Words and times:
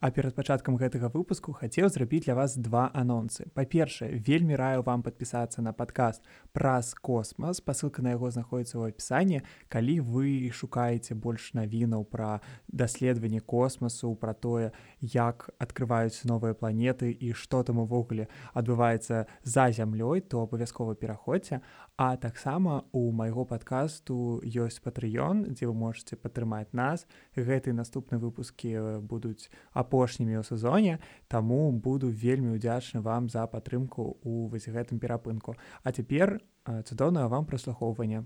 А 0.00 0.08
перад 0.10 0.32
пачаткам 0.32 0.78
гэтага 0.80 1.10
выпуску 1.12 1.52
хацеў 1.52 1.90
зрабіць 1.92 2.24
для 2.24 2.32
вас 2.32 2.56
два 2.56 2.88
анонсы. 2.96 3.44
Па-першае, 3.52 4.16
вельмі 4.16 4.56
раю 4.56 4.80
вам 4.80 5.02
падпісацца 5.04 5.60
на 5.60 5.74
падкаст 5.76 6.24
праз 6.56 6.94
космас. 6.96 7.60
Пасылка 7.60 8.00
на 8.00 8.16
яго 8.16 8.30
знаходіцца 8.32 8.80
ў 8.80 8.96
апісанні. 8.96 9.44
Калі 9.68 10.00
вы 10.00 10.48
шукаеце 10.56 11.12
больш 11.12 11.52
навінаў 11.52 12.08
пра 12.08 12.40
даследаванне 12.72 13.44
космасу, 13.44 14.14
пра 14.16 14.32
тое, 14.32 14.72
як 15.04 15.52
адкрываюць 15.60 16.24
новыя 16.24 16.56
планеты 16.56 17.12
і 17.12 17.36
што 17.36 17.60
там 17.60 17.84
увогуле 17.84 18.32
адбываецца 18.56 19.28
за 19.44 19.68
зямлёй, 19.68 20.24
то 20.24 20.48
абавязкова 20.48 20.96
пераходзьце. 20.96 21.60
А 22.00 22.16
таксама 22.16 22.84
у 22.96 23.12
майго 23.12 23.42
падкасту 23.44 24.40
ёсць 24.40 24.80
патрыён, 24.80 25.52
дзе 25.52 25.68
вы 25.68 25.74
можете 25.76 26.16
падтрымаць 26.16 26.72
нас. 26.72 27.04
Гэты 27.36 27.76
наступны 27.76 28.16
выпускі 28.16 29.04
будуць 29.04 29.52
апошнімі 29.76 30.40
ў 30.40 30.44
сезоне 30.48 30.96
таму 31.28 31.68
буду 31.68 32.08
вельмі 32.08 32.56
ўдзячны 32.56 33.04
вам 33.04 33.28
за 33.28 33.44
падтрымку 33.44 34.16
у 34.24 34.48
вось 34.48 34.64
гэтым 34.64 34.96
перапынку. 34.96 35.60
А 35.84 35.92
цяпер 35.92 36.40
цудоўнае 36.64 37.28
вам 37.28 37.44
праслухоўванне. 37.44 38.24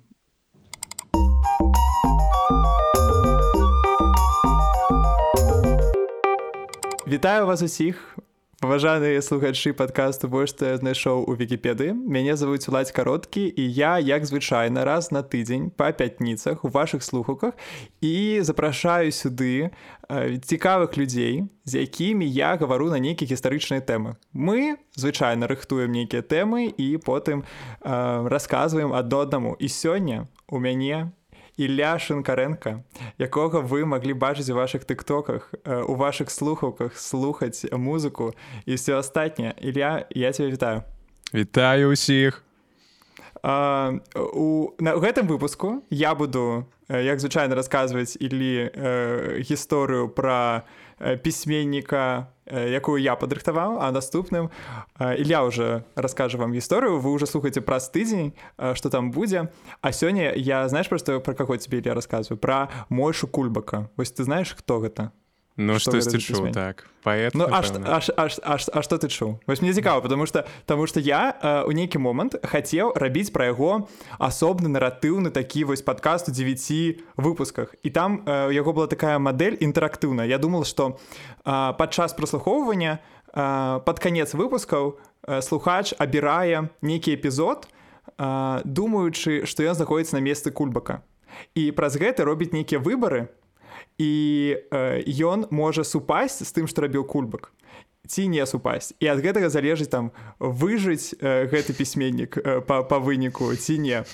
Вітаю 7.10 7.50
вас 7.50 7.58
усіх 7.58 8.22
Паважаныя 8.64 9.20
слухачы 9.20 9.74
падкасту 9.77 10.24
больш 10.32 10.54
што 10.54 10.70
я 10.72 10.77
знайшоў 10.80 11.27
у 11.28 11.34
вікіпедыі. 11.36 11.92
Мяне 11.92 12.32
завуць 12.32 12.64
уладзь 12.72 12.96
кароткі 12.96 13.45
і 13.45 13.64
я, 13.77 13.98
як 14.00 14.24
звычайна 14.24 14.88
раз 14.88 15.10
на 15.12 15.20
тыдзень 15.20 15.68
па 15.68 15.92
пятніцах 15.92 16.64
у 16.64 16.72
вашых 16.72 17.05
слухуках 17.05 17.52
і 18.00 18.41
запрашаю 18.41 19.12
сюды 19.12 19.69
э, 20.08 20.41
цікавых 20.41 20.96
людзей, 20.96 21.45
з 21.69 21.84
якімі 21.84 22.24
я 22.24 22.56
гавару 22.56 22.88
на 22.88 22.96
нейкія 22.96 23.36
гістарычныя 23.36 23.84
тэмы. 23.84 24.16
Мы 24.32 24.80
звычайна 24.96 25.44
рыхтуем 25.44 25.92
нейкія 25.92 26.25
тэмы 26.25 26.72
і 26.72 26.97
потым 27.05 27.44
э, 27.44 28.28
расказваем 28.33 28.97
адно 28.97 29.28
аднаму. 29.28 29.60
І 29.60 29.69
сёння 29.69 30.25
у 30.48 30.56
мяне 30.56 31.12
Ілля 31.56 31.98
Шынкаренко, 31.98 32.83
якога 33.19 33.62
вы 33.62 33.86
маглі 33.86 34.14
бачыць 34.14 34.50
у 34.50 34.58
вашых 34.58 34.84
тыктоках, 34.84 35.55
у 35.64 35.94
вашых 35.94 36.30
слухаўках 36.30 36.98
слухаць 36.98 37.64
музыку 37.70 38.34
і 38.66 38.74
все 38.74 38.98
астатняе. 38.98 39.55
Ілля, 39.62 40.06
я 40.10 40.32
тебе 40.32 40.50
вітаю. 40.50 40.82
Вітаю 41.34 41.94
ўсіх. 41.94 42.42
У 44.34 44.72
на 44.78 44.97
гэтым 44.98 45.28
выпуску 45.28 45.82
я 45.91 46.14
буду 46.14 46.66
як 46.88 47.20
звычайна 47.20 47.55
расказваць 47.55 48.16
ілі 48.20 48.70
э, 48.75 49.41
гісторыю 49.41 50.08
пра 50.08 50.62
пісьменніка 51.22 52.33
якую 52.47 53.03
я 53.03 53.17
падрыхтаваў 53.17 53.78
а 53.81 53.91
наступным 53.91 54.50
Ілья 54.98 55.45
уже 55.45 55.84
раскажа 55.97 56.39
вам 56.39 56.53
гісторыю 56.53 57.00
вы 57.00 57.11
уже 57.11 57.27
слухаце 57.27 57.61
праз 57.61 57.91
тыдзень 57.91 58.34
что 58.75 58.91
там 58.91 59.11
будзе. 59.11 59.50
А 59.81 59.92
сёння 59.92 60.33
я 60.34 60.69
знаешь 60.69 60.89
просто 60.89 61.20
про 61.20 61.34
каго 61.34 61.56
тебе 61.56 61.83
я 61.84 61.95
рассказываю 61.95 62.39
про 62.39 62.69
мойшу 62.89 63.27
кульбака. 63.27 63.91
Вось 63.97 64.12
ты 64.12 64.25
знаешь 64.25 64.55
хто 64.56 64.81
гэта 64.81 65.12
Ну 65.56 65.78
что 65.78 65.92
ты 65.92 66.19
чуў 66.19 66.50
так 66.50 66.83
поэт 67.05 67.34
ну, 67.34 67.47
а, 67.47 67.62
а, 67.62 68.00
а, 68.16 68.27
а, 68.42 68.56
а 68.58 68.83
что 68.83 68.98
ты 68.98 69.06
чуў 69.06 69.38
вось 69.47 69.62
мне 69.62 69.72
цікава 69.72 70.00
потому 70.00 70.27
что 70.27 70.44
тому 70.66 70.86
что 70.86 70.98
я 70.98 71.30
э, 71.41 71.62
у 71.62 71.70
нейкі 71.70 71.98
момант 71.98 72.34
хацеў 72.42 72.91
рабіць 72.98 73.30
пра 73.30 73.55
яго 73.55 73.86
асобны 74.19 74.66
наратыўны 74.66 75.30
такі 75.30 75.64
вось 75.70 75.82
падкаст 75.82 76.28
у 76.28 76.32
9 76.32 76.98
выпусках. 77.16 77.75
І 77.84 77.91
там 77.91 78.25
э, 78.27 78.48
у 78.48 78.50
яго 78.50 78.72
была 78.72 78.88
такая 78.88 79.19
мадэль 79.19 79.55
інтэрактыўная 79.60 80.27
Я 80.27 80.38
думал 80.38 80.64
что 80.64 80.98
э, 81.44 81.72
падчас 81.78 82.14
праслухоўвання 82.14 82.98
э, 82.98 83.80
под 83.86 83.98
канец 84.00 84.34
выпускаў 84.34 84.98
э, 85.22 85.41
слухач 85.41 85.94
абірае 85.98 86.69
нейкі 86.82 87.14
эпізод 87.14 87.69
э, 88.19 88.60
думаючы 88.64 89.47
што 89.47 89.62
ён 89.62 89.75
знаходіцца 89.78 90.19
на 90.19 90.21
месцы 90.21 90.50
кульбака. 90.50 91.03
І 91.54 91.71
праз 91.71 91.94
гэта 91.94 92.25
робіць 92.25 92.50
нейкія 92.50 92.82
выбары 92.82 93.31
і 93.99 94.56
ён 95.06 95.44
э, 95.44 95.49
можа 95.50 95.84
супасць 95.84 96.43
з 96.43 96.50
тым 96.50 96.66
што 96.66 96.82
рабіў 96.82 97.06
кульбак 97.06 97.53
ці 98.06 98.28
не 98.28 98.44
супасць 98.47 98.93
і 99.00 99.06
ад 99.09 99.22
гэтага 99.25 99.49
залежыць 99.49 99.88
там 99.88 100.12
выжыць 100.38 101.16
э, 101.16 101.49
гэты 101.49 101.72
пісьменнік 101.72 102.37
э, 102.37 102.60
па, 102.60 102.83
па 102.83 102.99
выніку 102.99 103.54
ці 103.56 103.78
не. 103.78 104.04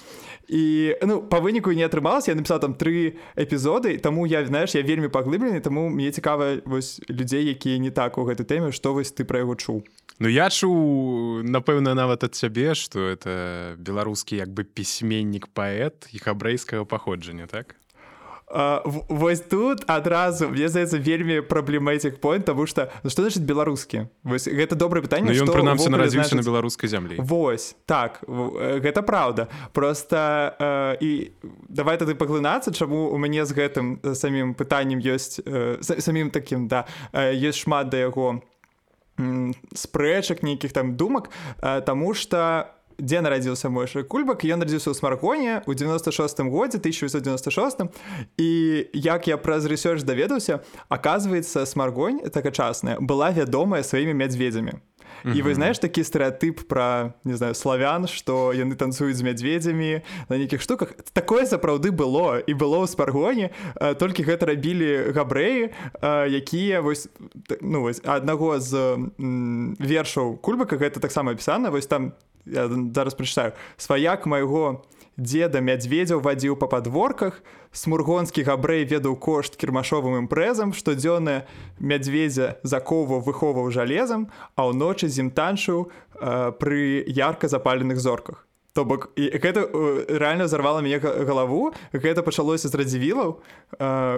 І 0.51 0.95
ну 1.07 1.23
па 1.23 1.41
выніку 1.41 1.73
не 1.73 1.83
атрымалася 1.87 2.31
я 2.31 2.37
напісаў 2.39 2.61
там 2.61 2.75
тры 2.75 3.19
эпізоды 3.35 3.99
таму 3.99 4.27
я 4.27 4.45
знаеш 4.47 4.75
я 4.75 4.83
вельмі 4.83 5.09
паглыблены 5.09 5.61
таму 5.61 5.89
мне 5.89 6.11
цікава 6.13 6.63
вось 6.67 7.01
людзей 7.09 7.51
якія 7.51 7.79
не 7.79 7.91
так 7.91 8.19
у 8.19 8.29
гэтай 8.29 8.47
тэме 8.47 8.71
што 8.71 8.95
вось 8.95 9.11
ты 9.11 9.25
пра 9.25 9.43
яго 9.43 9.57
чуў. 9.57 9.83
Ну 10.21 10.29
я 10.29 10.53
чуў 10.53 11.43
напэўна 11.43 11.95
нават 11.97 12.29
ад 12.29 12.35
цябе 12.37 12.77
што 12.77 13.11
это 13.11 13.75
беларускі 13.81 14.37
як 14.37 14.55
бы 14.55 14.63
пісьменнік 14.63 15.51
паэт 15.51 16.13
і 16.13 16.19
хабрэйскага 16.21 16.85
паходжання 16.85 17.51
так 17.51 17.80
вось 18.51 19.41
тут 19.41 19.85
адразу 19.87 20.49
мне 20.49 20.69
здаецца 20.69 20.99
вельмі 20.99 21.41
праблематик 21.41 22.19
point 22.19 22.43
тому 22.43 22.67
что 22.67 22.91
ну, 23.03 23.11
что 23.11 23.23
значит 23.23 23.43
беларускі 23.43 24.09
вось 24.25 24.49
гэта 24.49 24.75
добрае 24.75 25.03
пытанне 25.03 25.31
ён 25.39 25.47
прынамсі 25.47 25.91
нарадзіўся 25.91 26.35
на 26.35 26.43
беларускай 26.43 26.91
зямлі 26.91 27.17
Вось 27.23 27.77
так 27.87 28.19
гэта 28.27 29.03
праўда 29.03 29.49
просто 29.73 30.57
э, 30.59 30.97
і 31.01 31.11
давай 31.69 31.97
тады 31.99 32.15
паглынацца 32.15 32.75
чаму 32.75 33.11
у 33.15 33.19
мяне 33.19 33.47
з 33.47 33.55
гэтым 33.55 34.03
самім 34.15 34.55
пытаннем 34.55 34.99
ёсць 34.99 35.39
э, 35.39 35.79
самім 35.81 36.31
таким 36.31 36.67
да 36.67 36.87
ёсць 37.15 37.63
шмат 37.63 37.89
да 37.89 38.03
яго 38.11 38.43
спрэчак 39.75 40.43
нейкіх 40.43 40.73
там 40.73 40.97
думак 40.97 41.31
э, 41.63 41.83
тому 41.87 42.15
что 42.15 42.67
у 42.67 42.80
дзе 43.01 43.21
нарадзіўся 43.25 43.71
мойша 43.73 44.03
кульбак 44.05 44.45
ён 44.45 44.65
радзіўся 44.65 44.93
ў 44.93 44.97
смаргоне 45.01 45.53
у 45.67 45.73
96 45.75 46.45
годзе 46.53 46.79
1996 46.79 47.89
і 48.37 48.51
як 48.95 49.29
я 49.29 49.37
праз 49.37 49.65
рэсёрч 49.65 50.05
даведаўся 50.05 50.61
аказваецца 50.89 51.67
смаргонь 51.67 52.21
такачасная 52.29 53.01
была 53.01 53.33
вядомая 53.33 53.83
сваімі 53.83 54.15
мядзведзямі 54.15 54.79
і 55.25 55.39
вы 55.43 55.55
знаеш 55.55 55.81
такі 55.81 56.05
стэеатып 56.05 56.65
пра 56.69 57.15
не 57.25 57.37
знаю 57.37 57.55
славян 57.55 58.07
што 58.11 58.53
яны 58.57 58.77
танцуюць 58.77 59.19
з 59.19 59.27
мядзведзямі 59.27 60.03
на 60.29 60.35
нейкіх 60.37 60.63
штуках? 60.63 60.95
Такое 61.13 61.47
сапраўды 61.47 61.91
было. 61.93 62.41
І 62.41 62.55
было 62.55 62.85
ў 62.85 62.87
спаргоне 62.89 63.51
толькі 63.99 64.25
гэта 64.25 64.47
рабілі 64.51 65.13
габрэі 65.13 65.71
якія 66.29 66.81
вось 66.81 67.09
ну 67.61 67.83
вось 67.85 68.01
аднаго 68.05 68.59
з 68.59 68.97
вершаў 69.79 70.41
кульбака 70.41 70.77
гэта 70.77 71.01
таксама 71.01 71.33
апісана 71.33 71.71
вось 71.71 71.87
там 71.87 72.13
я 72.47 72.69
зараз 72.69 73.15
прачытаю 73.15 73.53
сваяк 73.77 74.27
майго 74.27 74.85
деда 75.21 75.61
мядзведзяў 75.61 76.25
вадзіў 76.25 76.57
па 76.57 76.67
падворках 76.73 77.41
смургонскі 77.77 78.45
габрэй 78.49 78.85
ведаў 78.89 79.17
кошт 79.21 79.61
кірмашовым 79.61 80.17
імпрэзам 80.25 80.73
штодзённая 80.73 81.45
мядзведзя 81.79 82.57
закоўваў 82.65 83.21
выхоўваў 83.29 83.71
жалезам 83.71 84.29
а 84.57 84.67
ўночы 84.73 85.13
зім 85.13 85.31
танчыў 85.31 85.87
э, 85.87 86.53
пры 86.57 87.05
ярка 87.07 87.53
запаленых 87.53 88.01
зорках 88.01 88.47
То 88.73 88.85
бок 88.85 89.11
і 89.19 89.27
гэта 89.35 89.67
рэальна 90.07 90.47
зарвала 90.47 90.79
мяне 90.79 91.03
галаву. 91.03 91.75
Гэта 91.91 92.23
пачалося 92.23 92.71
з 92.71 92.75
радзівілаў. 92.79 93.43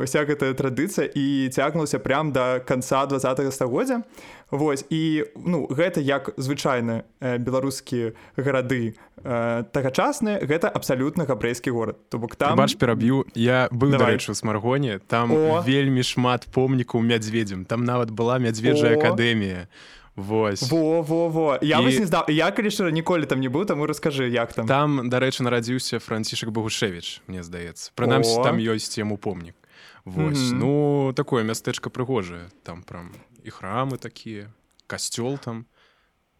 Уся 0.05 0.21
гэтая 0.29 0.53
традыцыя. 0.53 1.09
І 1.09 1.49
цягнулася 1.49 1.97
прям 1.99 2.33
да 2.37 2.61
канца 2.61 3.07
два 3.07 3.17
стагоддзя. 3.17 4.05
Вось 4.53 4.85
і 4.93 5.25
ну 5.41 5.65
гэта 5.73 6.05
як 6.05 6.37
звычайна 6.37 7.09
беларускія 7.21 8.13
гарады 8.37 8.93
тагачасныя 9.25 10.45
гэта 10.45 10.69
абсалютна 10.69 11.25
габрэйскі 11.25 11.73
горад. 11.73 11.97
То 12.13 12.19
бок 12.19 12.37
там 12.37 12.61
бач 12.61 12.77
пераб'ю. 12.77 13.25
Я 13.33 13.73
быў 13.73 13.97
дарэчы 13.97 14.33
у 14.33 14.37
смаргоне 14.37 15.01
там 15.09 15.33
О! 15.33 15.65
вельмі 15.65 16.05
шмат 16.05 16.45
помнікаў 16.53 17.01
мядзведзям 17.01 17.65
там 17.65 17.89
нават 17.89 18.13
была 18.13 18.37
мядзведжая 18.37 19.01
акадэмія. 19.01 19.65
у 19.65 20.02
Вось. 20.17 20.63
Во 20.69 21.01
во 21.03 21.29
во 21.29 21.59
я 21.63 21.81
і... 21.81 21.89
не 21.89 22.05
здаў 22.05 22.29
я 22.29 22.51
калі 22.53 22.69
шчыра 22.69 22.93
ніколі 22.93 23.25
там 23.25 23.41
не 23.41 23.49
быў 23.49 23.65
таму 23.65 23.89
раскажы 23.89 24.29
як 24.29 24.53
там. 24.53 24.69
Там 24.69 25.09
дарэчы 25.09 25.41
нарадзіўся 25.41 26.05
францішак 26.05 26.53
Багушевич 26.53 27.25
мне 27.27 27.41
здаецца 27.41 27.97
прынамсі 27.97 28.45
там 28.45 28.61
ёсць 28.61 29.01
яму 29.01 29.17
помнік 29.17 29.57
Вось. 30.05 30.39
Mm 30.39 30.53
-hmm. 30.53 30.59
ну 30.59 31.13
такое 31.17 31.45
мястэчка 31.45 31.89
прыгожае. 31.89 32.51
Там 32.63 32.83
прям 32.83 33.11
і 33.45 33.51
храмы 33.51 33.97
такія 33.97 34.53
касцёл 34.87 35.39
там 35.39 35.65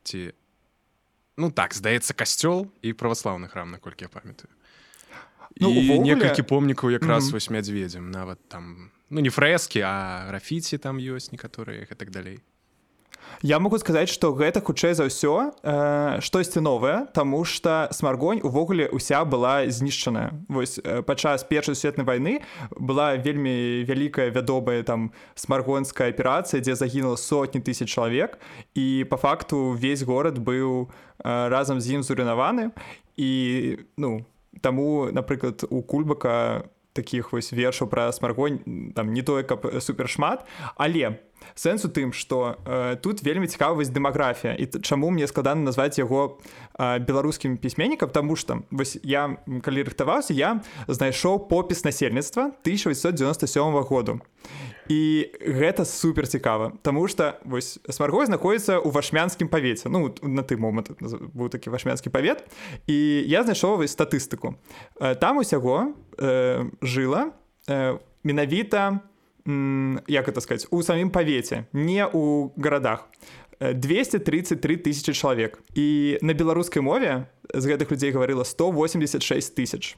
ці 0.03 0.33
ну 1.37 1.51
так 1.51 1.73
здаецца 1.75 2.13
касцёл 2.13 2.67
і 2.83 2.93
праваслаўны 2.93 3.49
храм 3.49 3.71
наколькі 3.71 4.05
я 4.05 4.09
памятаю. 4.09 4.53
Ну, 5.57 5.71
увогуле... 5.71 6.15
некалькі 6.15 6.43
помнікаў 6.43 6.91
якраз 6.91 7.25
mm 7.25 7.29
-hmm. 7.29 7.33
вось 7.33 7.51
мядзведзям 7.51 8.11
нават 8.11 8.39
там 8.49 8.91
ну 9.11 9.21
не 9.21 9.31
фрэскі 9.31 9.81
а 9.81 10.25
графіці 10.29 10.79
там 10.79 10.99
ёсць 10.99 11.33
некаторыя 11.33 11.83
і 11.93 11.95
так 11.95 12.11
далей 12.11 12.41
Я 13.41 13.59
могу 13.59 13.79
сказаць, 13.79 14.11
што 14.13 14.33
гэта 14.37 14.61
хутчэй 14.61 14.95
за 14.95 15.09
ўсё 15.09 15.57
э, 15.63 16.21
штосьці 16.21 16.61
новае, 16.61 17.09
таму 17.17 17.45
што 17.45 17.89
смаргонь 17.91 18.45
увогуле 18.45 18.89
уся 18.93 19.25
была 19.25 19.65
знішчаная. 19.67 20.37
Вось 20.49 20.79
э, 20.79 21.03
падчас 21.03 21.45
першай 21.49 21.75
сусветнай 21.75 22.05
вайны 22.05 22.45
была 22.77 23.17
вельмі 23.17 23.83
вялікая 23.89 24.31
вядомая 24.31 24.83
там 24.83 25.13
смаргонская 25.35 26.13
аперацыя, 26.13 26.61
дзе 26.61 26.75
загінула 26.77 27.17
сотні 27.17 27.65
тысяч 27.65 27.89
чалавек 27.89 28.39
і 28.75 29.07
па 29.09 29.17
факту 29.17 29.73
весь 29.73 30.03
горад 30.03 30.39
быў 30.39 30.87
э, 30.87 31.49
разам 31.49 31.81
з 31.81 31.97
ім 31.97 32.03
зурынаваны 32.03 32.71
і 33.17 33.31
ну 33.97 34.27
таму 34.61 35.09
напрыклад 35.13 35.65
у 35.71 35.83
кульбака 35.83 36.69
таких 36.93 37.33
вось 37.33 37.53
вершаў 37.53 37.89
пра 37.89 38.13
смаргонь 38.13 38.93
там 38.95 39.13
не 39.13 39.23
тое 39.23 39.43
каб 39.43 39.67
супершмат 39.81 40.47
але 40.77 41.19
сэнс 41.55 41.85
у 41.85 41.89
тым 41.89 42.13
что 42.13 42.57
э, 42.65 42.97
тут 42.97 43.23
вельмі 43.23 43.47
цікавасць 43.47 43.91
дэмаграфія. 43.91 44.55
І 44.55 44.67
чаму 44.83 45.11
мне 45.11 45.27
складана 45.27 45.63
назваць 45.63 45.99
яго 45.99 46.39
э, 46.79 46.99
беларускім 46.99 47.59
пісьменнікам 47.59 48.11
тому 48.11 48.37
что 48.37 48.63
вось 48.71 48.99
я 49.03 49.37
калі 49.63 49.83
рыхтаваўся 49.83 50.35
я 50.35 50.63
знайшоў 50.89 51.49
попіс 51.49 51.85
насельніцтва 51.85 52.43
1897 52.63 53.83
году 53.83 54.21
і 54.89 55.31
гэта 55.41 55.85
супер 55.85 56.27
цікава 56.29 56.73
Таму 56.83 57.09
что 57.09 57.39
вось 57.45 57.79
смаргой 57.89 58.27
знаходіцца 58.27 58.79
ў 58.79 58.91
вашмянскім 58.91 59.49
павеце. 59.49 59.89
Ну 59.89 60.15
на 60.23 60.43
ты 60.43 60.57
момант 60.57 60.91
быў 60.99 61.49
такі 61.49 61.71
вашмянскі 61.71 62.11
павет. 62.11 62.45
І 62.87 63.25
я 63.27 63.43
знайшоў 63.43 63.77
вось 63.77 63.93
статыстыку. 63.93 64.59
Там 65.21 65.39
усяго 65.39 65.95
э, 66.19 66.71
жыла 66.83 67.33
э, 67.69 67.99
менавіта 68.23 69.01
як 70.07 70.29
это 70.29 70.41
сказать 70.41 70.69
у 70.71 70.83
самім 70.83 71.11
павеце 71.11 71.67
не 71.73 72.07
у 72.07 72.53
гарадах. 72.57 73.09
233 73.71 74.77
тысячи 74.77 75.13
чалавек. 75.13 75.63
І 75.75 76.19
на 76.23 76.35
беларускай 76.35 76.83
мове 76.83 77.27
з 77.55 77.67
гэтых 77.67 77.91
людзей 77.91 78.11
гаварыла 78.11 78.45
186 78.45 79.55
тысяч. 79.55 79.97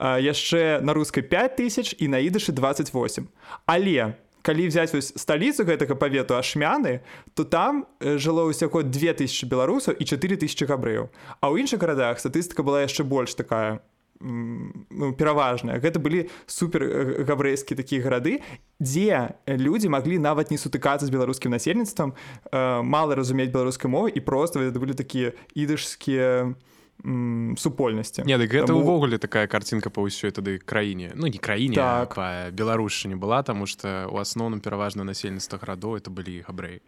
Яшчэ 0.00 0.80
на 0.82 0.94
рускай 0.94 1.22
5 1.22 1.56
тысяч 1.56 1.94
і 1.98 2.08
на 2.08 2.18
ідышы 2.18 2.52
28 2.52 3.28
але 3.66 4.16
калі 4.44 4.68
взять 4.68 4.92
сталіцу 4.92 5.64
гэтага 5.64 5.96
павету 5.96 6.36
ашмяны 6.36 7.00
то 7.32 7.48
там 7.48 7.88
жыло 8.00 8.44
ўсяго 8.52 8.84
2000 8.84 9.48
беларусаў 9.48 9.96
і 9.96 10.04
4000 10.04 10.68
габрэяў 10.68 11.08
а 11.40 11.44
ў 11.48 11.64
іншых 11.64 11.80
гарадах 11.80 12.20
статыстыка 12.20 12.60
была 12.60 12.84
яшчэ 12.84 13.08
больш 13.08 13.32
такая 13.32 13.80
ну, 14.20 15.12
пераважная 15.16 15.80
гэта 15.80 15.96
былі 15.98 16.28
супер 16.44 16.84
э, 16.84 17.24
габрэйскі 17.24 17.74
такія 17.74 18.04
гарады 18.04 18.44
дзе 18.76 19.40
людзі 19.48 19.88
маглі 19.88 20.20
нават 20.20 20.52
не 20.52 20.60
сутыкацца 20.60 21.08
з 21.08 21.10
беларускім 21.10 21.56
насельніцтвам 21.56 22.12
э, 22.12 22.82
мала 22.84 23.16
разумець 23.16 23.48
беларускай 23.48 23.88
мовы 23.88 24.12
і 24.12 24.20
просто 24.20 24.60
это 24.60 24.76
былі 24.76 24.92
такія 24.92 25.32
ідышскія 25.56 26.52
у 26.52 26.73
супольнасці 27.02 28.24
не 28.24 28.38
дык 28.38 28.50
гэта 28.54 28.72
ўвогуле 28.72 29.18
такая 29.18 29.46
карцінка 29.50 29.90
па 29.90 30.04
ўсёй 30.06 30.30
тады 30.30 30.56
краіне 30.62 31.12
ну 31.14 31.26
не 31.26 31.38
краіне 31.38 31.76
так. 31.76 32.14
па 32.14 32.50
беларушчыне 32.54 33.16
была 33.16 33.42
таму 33.42 33.66
што 33.66 34.08
у 34.08 34.16
асноўным 34.16 34.60
пераважна 34.60 35.04
насельніцтва 35.04 35.58
гарадоў 35.58 35.98
это 35.98 36.08
былі 36.10 36.44
габрэі 36.46 36.80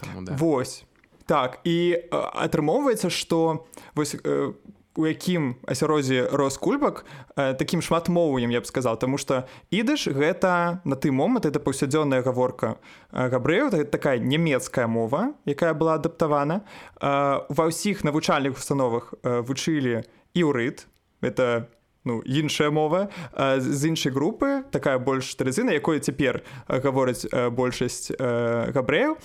да. 0.00 0.36
Вось 0.36 0.84
так 1.26 1.60
і 1.64 2.08
атрымоўваецца 2.10 3.10
што 3.10 3.66
вось 3.94 4.14
э, 4.14 4.52
у 4.96 5.06
якім 5.06 5.56
асярозе 5.66 6.28
рос 6.32 6.58
кульбак 6.58 7.04
э, 7.36 7.54
такім 7.54 7.82
шматмоўем 7.82 8.50
я 8.50 8.60
б 8.60 8.66
сказал 8.66 8.98
тому 8.98 9.18
что 9.18 9.48
ідыш 9.70 10.08
гэта 10.08 10.80
на 10.84 10.96
ты 10.96 11.10
момант 11.10 11.46
это 11.46 11.60
паўсядзённая 11.60 12.22
гаворка 12.22 12.76
э, 13.12 13.28
габрэю 13.28 13.70
такая 13.86 14.18
нямецкая 14.18 14.86
мова 14.86 15.32
якая 15.46 15.74
была 15.74 15.94
адаптавана. 15.94 16.62
Э, 17.00 17.40
ва 17.48 17.64
ўсіх 17.68 18.04
навучальных 18.04 18.58
установах 18.58 19.14
э, 19.22 19.40
вучылі 19.40 20.04
іўрыт 20.34 20.86
это 21.22 21.68
ну 22.04 22.20
іншая 22.20 22.70
мова 22.70 23.08
э, 23.32 23.60
з 23.60 23.88
іншай 23.88 24.12
групы 24.12 24.64
такая 24.70 24.98
больш 24.98 25.32
традыцыйна 25.36 25.72
якой 25.72 26.00
цяпер 26.00 26.42
э, 26.68 26.80
гаворыць 26.80 27.24
э, 27.32 27.50
большасць 27.50 28.12
э, 28.12 28.72
габрэяў. 28.72 29.16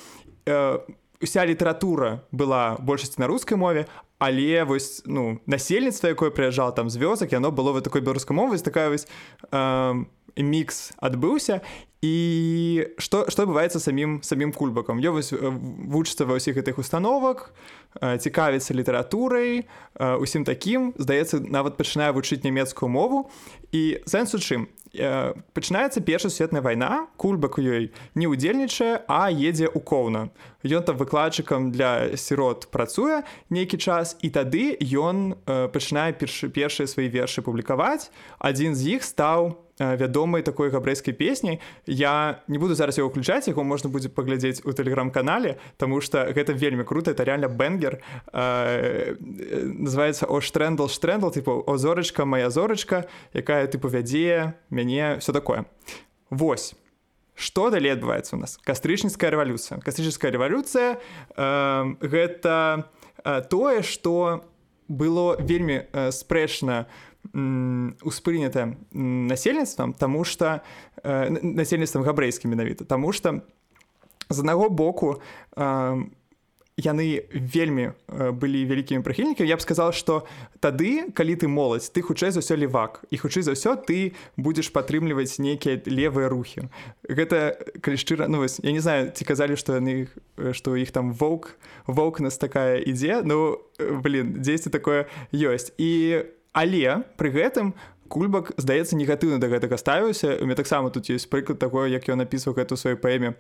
Э, 0.47 0.79
Уся 1.21 1.45
літаратура 1.45 2.21
была 2.31 2.77
большасці 2.79 3.21
на 3.21 3.27
рускай 3.27 3.57
мове, 3.57 3.85
але 4.19 4.63
вось 4.63 5.03
ну 5.05 5.39
насельніцтва 5.45 6.09
якое 6.09 6.29
прыязджала 6.29 6.71
там 6.71 6.89
з 6.89 6.97
вёсак 6.97 7.31
яно 7.31 7.51
было 7.51 7.71
вы 7.71 7.81
такой 7.81 8.01
беларускай 8.01 8.35
мовы 8.35 8.57
такая 8.57 8.89
вось 8.89 9.07
э, 9.51 10.05
мікс 10.37 10.93
адбыўся 10.97 11.61
і 12.01 12.85
што 12.97 13.25
што 13.29 13.45
адбываецца 13.45 13.81
самім 13.81 14.21
самім 14.21 14.53
кульбакам 14.53 15.01
я 15.01 15.11
вось 15.11 15.33
вучыцца 15.33 16.25
ва 16.29 16.37
ўсіх 16.37 16.57
гэтых 16.57 16.77
установак 16.77 17.53
цікавіцца 17.97 18.73
літаратурай 18.77 19.65
усім 19.97 20.45
такім 20.45 20.93
здаецца 20.97 21.41
нават 21.41 21.77
пачынае 21.77 22.13
вучыць 22.13 22.45
нямецкую 22.45 22.89
мову. 22.89 23.29
І 23.73 24.01
сэнс 24.05 24.37
у 24.37 24.39
чым 24.39 24.69
пачынаецца 25.53 26.01
першая 26.01 26.31
сусветная 26.31 26.61
вайна 26.61 27.07
кульбак 27.17 27.57
у 27.57 27.61
ёй 27.61 27.91
не 28.15 28.25
ўдзельнічае 28.25 29.05
а 29.07 29.29
едзе 29.29 29.69
ў 29.69 29.79
коўна. 29.79 30.33
Ён 30.65 30.83
там 30.83 30.97
выкладчыкам 30.97 31.71
для 31.71 32.17
сірот 32.17 32.67
працуе 32.73 33.23
нейкі 33.49 33.77
час 33.77 34.17
і 34.21 34.33
тады 34.33 34.75
ён 34.81 35.37
пачынае 35.45 36.17
першы 36.17 36.49
першыя 36.49 36.89
свае 36.89 37.07
вершы 37.13 37.45
публікаваць. 37.45 38.09
Адзін 38.41 38.73
з 38.73 38.97
іх 38.97 39.05
стаў 39.05 39.66
вядомай 39.79 40.41
такой 40.41 40.69
габрэйскай 40.69 41.13
песняй. 41.13 41.61
Я 41.85 42.43
не 42.47 42.57
буду 42.57 42.75
зараз 42.75 42.97
яго 42.97 43.09
ўключаць 43.09 43.47
яго 43.47 43.63
можна 43.63 43.89
будзе 43.89 44.09
паглядзець 44.09 44.61
у 44.65 44.71
тэлеграм-канале 44.73 45.57
тому 45.77 46.01
что 46.01 46.25
гэта 46.25 46.53
вельмі 46.53 46.83
круто 46.83 47.11
это 47.11 47.23
реально 47.23 47.47
бенгер 47.47 48.01
называется 48.33 50.25
о 50.25 50.41
штрэндл 50.41 50.87
штрэндл 50.87 51.29
типа 51.29 51.51
о 51.51 51.77
зорачка 51.77 52.25
моя 52.25 52.49
зорачка 52.49 53.05
якая 53.33 53.67
ты 53.67 53.77
павядзе 53.77 54.55
мяне 54.69 55.17
все 55.19 55.33
такое 55.33 55.65
Вось. 56.29 56.73
Что 57.35 57.69
далей 57.69 57.93
адбываецца 57.93 58.35
у 58.35 58.39
нас? 58.39 58.57
Кастрычніцкая 58.65 59.29
рэвалюцыя. 59.29 59.79
Кастрычская 59.79 60.31
рэвалюцыя 60.31 60.97
э, 60.97 61.95
гэта 62.01 62.89
э, 63.23 63.41
тое 63.49 63.83
что 63.83 64.43
было 64.87 65.39
вельмі 65.39 65.85
э, 65.85 66.11
спрэчна 66.11 66.87
успрынята 67.33 68.75
насельніцтвам 68.91 69.93
тому 69.93 70.23
что 70.23 70.61
э, 71.03 71.29
насельніцтвам 71.41 72.03
габрэйскім 72.03 72.49
менавіта 72.49 72.85
тому 72.85 73.13
что 73.13 73.41
з 74.29 74.39
аднаго 74.39 74.69
боку 74.69 75.21
э, 75.55 76.03
яны 76.77 77.25
вельмі 77.33 77.91
э, 78.07 78.31
былі 78.31 78.61
вялікімі 78.69 79.01
прыхільнікамі 79.01 79.49
я 79.49 79.57
б 79.57 79.61
сказал 79.61 79.91
что 79.91 80.29
тады 80.61 81.09
калі 81.09 81.33
ты 81.35 81.49
моладзь 81.49 81.89
ты 81.89 82.05
хутчэй 82.05 82.29
за 82.29 82.45
ўсё 82.45 82.53
левак 82.53 83.01
і 83.09 83.17
хутчэй 83.17 83.41
за 83.41 83.57
ўсё 83.57 83.73
ты 83.81 84.13
будзеш 84.37 84.69
падтрымліваць 84.69 85.41
нейкія 85.41 85.81
левыя 85.89 86.29
рухі. 86.29 86.69
Гэта 87.09 87.57
калі 87.81 87.97
шчыра 87.97 88.29
ну 88.29 88.45
вось 88.45 88.61
я 88.61 88.71
не 88.71 88.79
знаю 88.79 89.09
ці 89.09 89.25
казалі 89.25 89.57
што 89.57 89.81
яны 89.81 90.05
што 90.53 90.77
іх 90.77 90.93
там 90.93 91.17
воўк 91.17 91.57
воўк 91.89 92.21
нас 92.21 92.37
такая 92.37 92.77
ідзе 92.77 93.25
ну 93.25 93.57
блин 93.81 94.37
дзесьці 94.37 94.69
такое 94.69 95.09
ёсць. 95.33 95.73
І 95.81 96.29
але 96.57 97.05
пры 97.21 97.29
гэтым 97.37 97.73
кульбак 98.09 98.55
здаецца 98.57 98.97
негатыўна 98.97 99.37
да 99.37 99.51
гэтага 99.51 99.77
ставіўся 99.77 100.41
у 100.41 100.49
меня 100.49 100.57
таксама 100.57 100.89
тут 100.89 101.11
ёсць 101.13 101.29
прыклад 101.29 101.61
таго 101.61 101.85
як 101.85 102.09
ён 102.09 102.25
напісаў 102.25 102.57
гэту 102.57 102.73
сваёй 102.73 102.97
паэме 102.97 103.35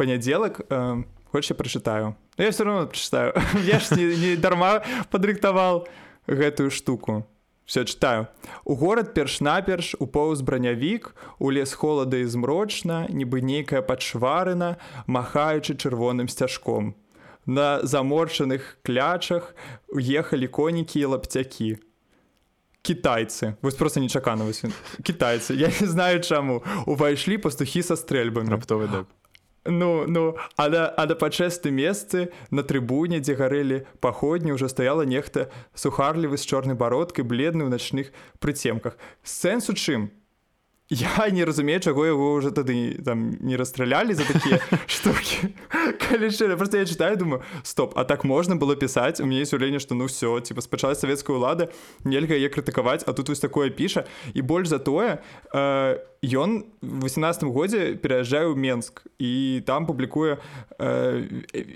панядзелак 0.00 0.64
у 0.64 0.64
э, 0.72 1.04
Хоч 1.32 1.50
я 1.50 1.56
прачытаю. 1.56 2.14
Я 2.36 2.50
все 2.50 2.64
равно 2.64 2.86
прачытаю. 2.86 3.32
Я 3.64 3.80
ж 3.80 3.96
не, 3.96 4.16
не 4.16 4.36
дарма 4.36 4.82
падрыхтаваў 5.10 5.88
гэтую 6.28 6.70
штуку. 6.70 7.24
Все 7.64 7.84
чытаю. 7.84 8.28
У 8.64 8.74
горад 8.76 9.14
перш-наперш 9.14 9.96
упоўз 9.98 10.42
бранявік, 10.42 11.16
у 11.38 11.50
лес 11.50 11.72
холада 11.72 12.20
і 12.20 12.26
змрочна, 12.28 13.08
нібы 13.08 13.40
нейкая 13.40 13.80
падшварына, 13.80 14.76
махаючы 15.06 15.72
чырвоным 15.72 16.28
сцяжком. 16.28 16.94
На 17.46 17.80
заморчаных 17.80 18.76
клячах 18.84 19.56
уехалі 19.88 20.48
конікі 20.48 21.00
і 21.00 21.16
лапцякі. 21.16 21.80
Кітайцы 22.82 23.54
вось 23.62 23.74
просто 23.74 24.00
нечакана 24.00 24.44
кітайцы 25.02 25.54
я 25.54 25.70
не 25.80 25.86
знаю 25.86 26.20
чаму 26.20 26.62
увайшлі 26.86 27.38
пастухі 27.38 27.82
са 27.82 27.94
стрэльбамі 27.94 28.50
раптовы 28.50 28.88
да 28.88 29.06
Ну 29.64 30.06
ну 30.08 30.36
а 30.56 30.68
да, 30.68 30.88
а 30.88 31.06
да 31.06 31.14
пачэсты 31.14 31.70
месцы 31.70 32.32
на 32.50 32.66
трыбуне, 32.66 33.22
дзе 33.22 33.38
гарэлі 33.38 33.86
паходні 34.02 34.58
ўжо 34.58 34.66
стаяла 34.66 35.06
нехта 35.06 35.54
сухарлівы 35.74 36.34
з 36.34 36.42
чорнай 36.42 36.74
бародкай 36.74 37.22
бледны 37.22 37.62
ў 37.62 37.70
начных 37.70 38.10
прыцемках. 38.42 38.98
Сэнс 39.22 39.70
у 39.70 39.78
чым? 39.78 40.10
Я 40.92 41.30
не 41.30 41.44
разумею 41.44 41.80
чаго 41.80 42.06
яго 42.06 42.34
уже 42.34 42.50
тады 42.50 43.00
там 43.04 43.32
не 43.40 43.56
расстралялі 43.56 44.14
за 44.14 44.24
такія 44.24 44.60
штуки. 44.86 45.48
Просто 46.58 46.78
я 46.78 46.86
читаю 46.86 47.16
думаю 47.16 47.42
стоп 47.62 47.92
а 47.96 48.04
так 48.04 48.24
можна 48.24 48.56
было 48.56 48.76
пісаць 48.76 49.20
у 49.20 49.24
мяне 49.24 49.46
сюленне 49.46 49.78
что 49.78 49.94
ну 49.94 50.06
все 50.06 50.40
типа 50.40 50.60
спачала 50.60 50.94
савецкая 50.94 51.36
ўлада 51.36 51.72
нельга 52.04 52.36
яе 52.36 52.48
крытыкаваць 52.48 53.04
а 53.06 53.12
тут 53.12 53.28
вось 53.28 53.40
такое 53.40 53.70
піша 53.70 54.04
і 54.34 54.42
больш 54.42 54.68
за 54.68 54.78
тое 54.78 55.18
ён 55.54 56.50
э, 56.60 56.64
в 56.82 57.04
18 57.04 57.44
годзе 57.44 57.96
пераязджаю 57.96 58.52
ў 58.52 58.56
Менск 58.56 59.06
і 59.18 59.62
там 59.64 59.86
публікуе 59.86 60.38
э, 60.78 61.24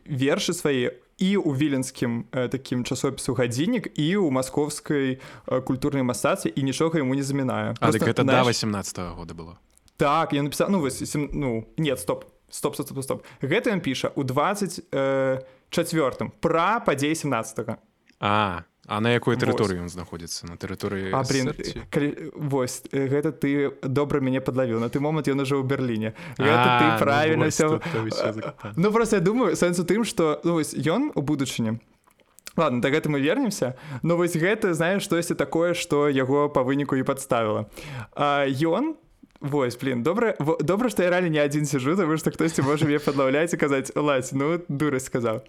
вершы 0.04 0.52
свае 0.52 0.92
і 1.18 1.36
ў 1.40 1.56
віленскім 1.56 2.28
э, 2.32 2.48
такім 2.48 2.84
часопісу 2.84 3.32
гадзіннік 3.34 3.88
і 3.96 4.06
ў 4.20 4.28
маскоўскай 4.28 5.16
э, 5.16 5.60
культурнай 5.64 6.04
масацы 6.04 6.52
і 6.52 6.60
нічога 6.62 7.00
яму 7.00 7.16
не 7.16 7.24
замінае 7.24 7.74
так 7.80 8.02
это 8.04 8.24
да 8.24 8.44
18 8.44 8.98
-го 8.98 9.14
года 9.16 9.34
было 9.34 9.56
так 9.96 10.32
я 10.32 10.42
напісаў 10.42 10.68
ну 10.68 10.80
вось 10.80 11.16
ну 11.32 11.64
нет 11.78 12.00
стоп 12.00 12.24
стоп 12.50 12.74
стоп 12.74 12.88
стоп, 12.88 13.04
стоп. 13.04 13.24
гэта 13.40 13.72
ён 13.72 13.80
піша 13.80 14.12
у 14.14 14.24
24 14.24 15.42
э, 15.70 16.30
пра 16.40 16.80
падзеі 16.80 17.14
17 17.14 17.58
-го. 17.58 17.76
А 18.20 18.64
А 18.86 19.00
на 19.00 19.10
якой 19.10 19.34
тэрыторыі 19.34 19.82
ён 19.82 19.90
знаходзіцца? 19.90 20.46
На 20.46 20.54
тэрыторыі 20.54 21.10
вось 22.38 22.86
гэта 22.94 23.34
ты 23.34 23.74
добра 23.82 24.22
мяне 24.22 24.38
падлавіў. 24.38 24.78
На 24.78 24.86
ты 24.86 25.02
момант 25.02 25.26
ён 25.26 25.42
ужо 25.42 25.58
ў 25.58 25.66
Берліне. 25.66 26.14
Ты 26.38 26.46
ну 26.46 26.98
правильно 27.02 27.50
все 27.50 27.82
Ну 28.76 28.92
просто 28.92 29.16
я 29.16 29.22
думаю 29.22 29.56
сэнс 29.58 29.82
у 29.82 29.84
тым 29.84 30.06
что 30.06 30.40
ну, 30.44 30.62
ён 30.62 31.10
у 31.14 31.20
будучыні. 31.20 31.82
Ладно 32.54 32.80
да 32.80 32.94
гэта 32.94 33.10
мы 33.10 33.18
вернемся. 33.18 33.74
Но 34.02 34.16
вось 34.16 34.38
гэта 34.38 34.72
знаешь 34.72 35.02
штосьці 35.02 35.34
такое 35.34 35.74
что 35.74 36.08
яго 36.08 36.48
па 36.48 36.62
выніку 36.62 36.94
і 36.94 37.02
падставіла. 37.02 37.66
Ён 38.14 38.94
Вось 39.40 39.76
блин 39.76 40.02
добра 40.02 40.34
добра 40.40 40.88
што 40.88 41.02
я 41.02 41.10
ралі 41.10 41.28
не 41.28 41.42
адзін 41.42 41.66
сижу 41.66 41.96
тому 41.96 42.16
што 42.16 42.30
хтосьці 42.30 42.62
можа 42.62 42.86
мне 42.86 42.98
падлаўляць 42.98 43.52
і 43.52 43.60
казаць 43.60 43.92
лазь 43.92 44.32
ну 44.32 44.62
дурасць 44.68 45.12
сказаў 45.12 45.44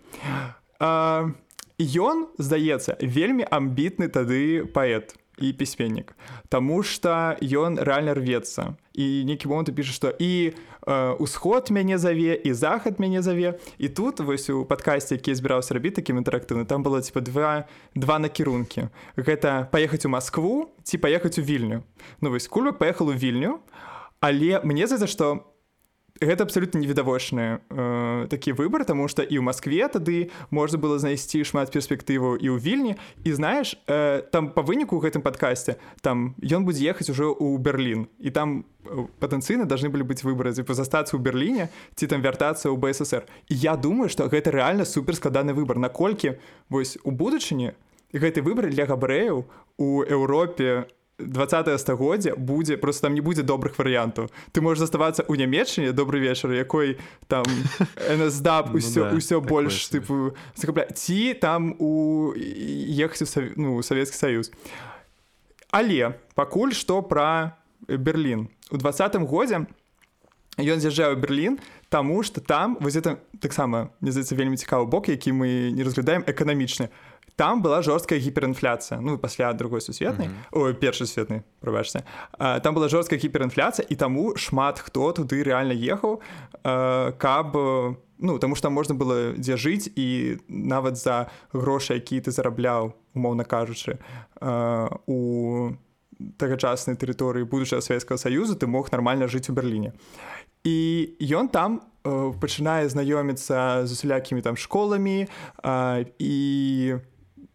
а 0.79 1.31
ён 1.77 2.27
здаецца 2.37 2.97
вельмі 3.01 3.45
амбітны 3.45 4.09
тады 4.09 4.65
паэт 4.65 5.13
і 5.37 5.53
пісьменнік 5.53 6.17
Таму 6.49 6.81
что 6.83 7.37
ён 7.41 7.77
реально 7.77 8.17
рвецца 8.17 8.73
і 8.97 9.23
нейкі 9.25 9.47
момант 9.47 9.69
піша 9.69 9.93
што 9.93 10.09
і 10.09 10.57
э, 10.81 11.13
усход 11.21 11.69
мяне 11.69 11.97
заве 11.97 12.33
і 12.33 12.53
захад 12.53 12.99
мяне 12.99 13.21
заве 13.21 13.59
і 13.77 13.89
тут 13.89 14.19
вось 14.19 14.49
у 14.49 14.65
падкасці 14.65 15.13
які 15.21 15.35
збіраўся 15.35 15.77
рабіць 15.77 15.93
такім 15.93 16.17
інтэрактыўны 16.17 16.65
там 16.65 16.81
было 16.81 17.01
типа 17.01 17.21
два 17.21 17.69
два 17.93 18.17
накірункі. 18.19 18.89
Гэта 19.17 19.69
паехаць 19.69 20.05
у 20.05 20.09
Маскву 20.09 20.73
ці 20.83 20.97
паехаць 20.97 21.37
у 21.37 21.45
вільню 21.45 21.83
Ну 22.21 22.29
вось 22.33 22.47
кульбак 22.47 22.81
паехал 22.81 23.09
у 23.09 23.13
вільню 23.13 23.61
але 24.19 24.61
мне 24.63 24.87
за 24.87 24.97
за 24.97 25.05
што 25.05 25.45
гэта 26.21 26.43
абсолютно 26.43 26.79
невідавочны 26.79 27.59
э, 27.69 28.27
такі 28.29 28.53
выбор 28.53 28.85
тому 28.85 29.07
что 29.07 29.21
і 29.21 29.37
ў 29.37 29.41
москве 29.41 29.87
тады 29.87 30.29
можна 30.49 30.77
было 30.77 30.99
знайсці 30.99 31.43
шмат 31.43 31.71
перспектыву 31.71 32.35
і 32.35 32.47
ў 32.49 32.57
вільні 32.59 32.93
і 33.23 33.29
знаешь 33.33 33.77
э, 33.87 34.21
там 34.31 34.49
по 34.49 34.61
выніку 34.61 34.97
у 34.97 35.01
гэтым 35.01 35.21
подкасте 35.21 35.77
там 36.01 36.35
ён 36.41 36.65
будзе 36.65 36.89
ехаць 36.89 37.09
ужо 37.09 37.33
ў 37.33 37.57
Берлін 37.57 38.07
і 38.19 38.29
там 38.29 38.65
э, 38.85 39.07
патэнцыйна 39.19 39.65
должны 39.65 39.89
былі 39.89 40.03
быць 40.03 40.23
выборы 40.23 40.53
по 40.63 40.73
застацца 40.73 41.17
ў 41.17 41.21
Берліне 41.21 41.69
ці 41.95 42.07
там 42.07 42.21
вяртацца 42.21 42.69
ў 42.69 42.77
бСр 42.77 43.25
і 43.49 43.53
я 43.55 43.75
думаю 43.77 44.09
что 44.09 44.27
гэта 44.27 44.51
реально 44.51 44.85
супер 44.85 45.15
складаны 45.15 45.53
выбор. 45.53 45.77
Наколькі 45.77 46.37
вось 46.69 46.97
у 47.03 47.11
будучыні 47.11 47.73
гэты 48.13 48.41
выбор 48.41 48.69
для 48.69 48.85
габрэяў 48.85 49.45
у 49.77 50.03
Еўропе 50.03 50.87
20 51.19 51.79
стагоддзя 51.79 52.35
будзе 52.35 52.77
просто 52.77 53.03
там 53.03 53.13
не 53.13 53.21
будзе 53.21 53.41
добрых 53.41 53.77
варыянтаў. 53.77 54.29
Ты 54.53 54.61
можаш 54.61 54.85
заставацца 54.85 55.25
ў 55.25 55.33
нямецчыне 55.33 55.91
добрый 55.91 56.21
вечар 56.21 56.53
якой 56.53 56.97
там 57.27 57.43
НСДА 57.97 58.69
ўсё 58.69 59.09
ну, 59.11 59.17
ўсё 59.17 59.41
больш 59.41 59.89
тыпу 59.89 60.37
захапля 60.53 60.85
ці 60.93 61.33
там 61.41 61.73
у 61.79 62.33
ехаць 62.37 63.25
ну 63.57 63.81
савецкі 63.81 64.13
саюз. 64.13 64.53
Але 65.73 66.13
пакуль 66.37 66.77
што 66.77 67.01
пра 67.01 67.57
Берлін. 67.89 68.49
У 68.69 68.77
двадцатым 68.77 69.25
годзе 69.25 69.65
ён 70.57 70.77
з'язджае 70.81 71.13
ў 71.13 71.17
Берлін 71.17 71.57
Таму 71.89 72.21
што 72.23 72.41
там 72.41 72.77
вось 72.81 72.99
это 72.99 73.17
таксама 73.39 73.89
мне 74.01 74.11
здаецца 74.11 74.35
вельмі 74.35 74.59
цікавы 74.59 74.85
бок 74.91 75.07
які 75.07 75.31
мы 75.31 75.71
не 75.71 75.83
разглядаем 75.87 76.21
эканамічны 76.27 76.91
там 77.37 77.61
была 77.61 77.81
жорсткая 77.81 78.19
гіперінфляцыя 78.19 78.99
ну 78.99 79.17
пасля 79.17 79.53
другой 79.53 79.81
сусветнай 79.81 80.27
mm 80.27 80.33
-hmm. 80.51 80.73
першай 80.73 81.07
сусветнай 81.07 81.41
прабачце 81.59 82.03
там 82.37 82.75
была 82.75 82.89
жорсткая 82.89 83.19
гіперінфляцыя 83.19 83.85
і 83.89 83.95
таму 83.95 84.35
шмат 84.35 84.79
хто 84.79 85.11
туды 85.11 85.43
реально 85.43 85.73
ехаў 85.73 86.21
каб 87.17 87.57
ну 88.19 88.39
таму 88.39 88.55
што 88.55 88.69
можна 88.69 88.95
было 88.95 89.33
дзе 89.37 89.55
жыць 89.55 89.91
і 89.95 90.37
нават 90.47 90.97
за 90.97 91.29
грошы 91.53 91.93
які 91.93 92.19
ты 92.19 92.31
зарабляў 92.31 92.93
умоўна 93.13 93.43
кажучы 93.43 93.97
у 95.07 95.71
тагачаснай 96.37 96.97
тэрыторыі 96.97 97.45
будучага 97.45 97.81
савецкага 97.81 98.17
саюзу 98.17 98.55
ты 98.55 98.67
мог 98.67 98.91
нармальна 98.91 99.27
жыць 99.27 99.49
у 99.49 99.53
Берліне 99.53 99.93
і 100.63 101.09
ён 101.21 101.47
там 101.49 101.81
пачынае 102.41 102.89
знаёміцца 102.89 103.85
з 103.85 103.91
усялякімі 103.91 104.41
там 104.41 104.57
школамі 104.57 105.27
і 106.19 106.95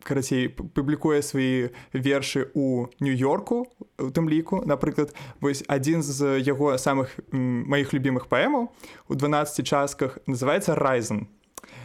карацей 0.04 0.48
публікуе 0.48 1.22
свае 1.22 1.70
вершы 1.92 2.48
у 2.54 2.88
нью-йорку 3.00 3.66
у 3.98 4.10
тым 4.10 4.28
ліку 4.28 4.62
напрыклад 4.66 5.14
вось 5.40 5.64
адзін 5.68 6.02
з 6.02 6.38
яго 6.42 6.78
самых 6.78 7.14
маіх 7.32 7.92
любімых 7.92 8.26
паэмаў 8.26 8.70
у 9.08 9.14
12 9.14 9.66
частках 9.66 10.18
называется 10.26 10.74
райзен 10.74 11.26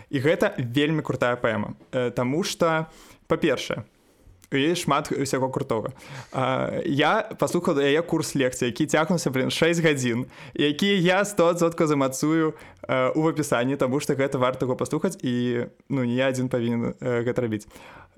і 0.09 0.17
гэта 0.19 0.55
вельмі 0.57 1.01
крутая 1.01 1.35
паэма 1.35 1.75
э, 1.91 2.11
Таму 2.11 2.43
что 2.43 2.87
па-першае 3.27 3.83
есть 4.51 4.83
шмат 4.83 5.11
усяго 5.11 5.49
крутога 5.49 5.91
я 6.85 7.27
паслухаў 7.39 7.79
яе 7.83 8.01
курс 8.01 8.35
лекцыі 8.35 8.71
які 8.71 8.87
цягнуўся 8.87 9.29
блин 9.29 9.51
6 9.51 9.83
гадзін 9.83 10.25
якія 10.55 10.95
я 10.95 11.19
100сотка 11.27 11.87
замацую 11.87 12.55
у 12.87 13.27
апісанні 13.27 13.75
таму 13.75 13.99
што 13.99 14.15
гэта 14.15 14.39
варта 14.39 14.65
го 14.65 14.75
паслухаць 14.79 15.19
і 15.19 15.67
ну 15.89 16.07
не 16.07 16.23
адзін 16.23 16.47
павінен 16.47 16.95
гэта 17.01 17.41
рабіць 17.41 17.67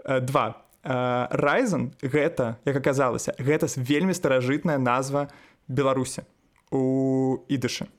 два. 0.06 0.62
Райзен 0.84 1.92
гэта 2.02 2.56
як 2.66 2.78
аказалася 2.78 3.34
гэта 3.38 3.68
вельмі 3.76 4.14
старажытная 4.14 4.78
назва 4.78 5.28
беларусі 5.68 6.24
у 6.72 7.42
ідышы 7.50 7.90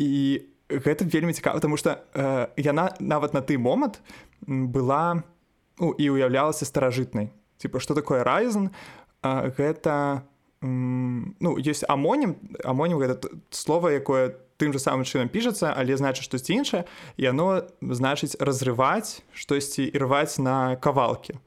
і 0.00 0.42
гэта 0.68 1.04
вельмі 1.04 1.32
цікава 1.32 1.60
тому 1.60 1.76
что 1.76 2.00
яна 2.56 2.96
нават 2.98 3.34
на 3.34 3.42
ты 3.44 3.58
момант 3.58 4.00
была 4.42 5.22
у 5.22 5.37
ну, 5.80 5.92
і 5.92 6.10
уяўлялася 6.10 6.64
старажытнай. 6.64 7.30
Типа 7.58 7.80
что 7.80 7.94
такое 7.94 8.24
райзен 8.24 8.70
гэта 9.22 10.22
ну 10.62 11.58
есть 11.58 11.84
амонім 11.88 12.36
амонім 12.64 12.98
гэта 12.98 13.30
слово 13.50 13.94
якое 13.94 14.34
тым 14.58 14.72
же 14.72 14.78
самым 14.78 15.06
чынам 15.06 15.30
пішацца 15.30 15.70
але 15.74 15.94
значыць 15.94 16.26
штосьці 16.26 16.54
іншае 16.54 16.82
і 17.16 17.30
оно 17.30 17.66
значыць 17.82 18.38
разрываць 18.42 19.22
штосьці 19.34 19.86
і 19.86 19.98
рваць 19.98 20.38
на 20.38 20.76
кавалкі. 20.76 21.38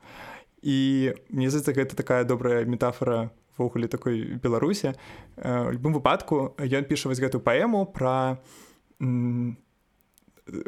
І 0.61 1.13
мне 1.29 1.49
здаецца 1.49 1.75
гэта 1.75 1.95
такая 1.95 2.23
добрая 2.23 2.65
метафора 2.65 3.31
ввогуле 3.57 3.87
такой 3.87 4.39
беларусе 4.39 4.95
в 5.35 5.71
любым 5.71 5.93
выпадку 5.93 6.55
ён 6.59 6.83
піша 6.87 7.09
вось 7.11 7.19
гэтую 7.19 7.43
паэму 7.43 7.87
пра 7.87 8.39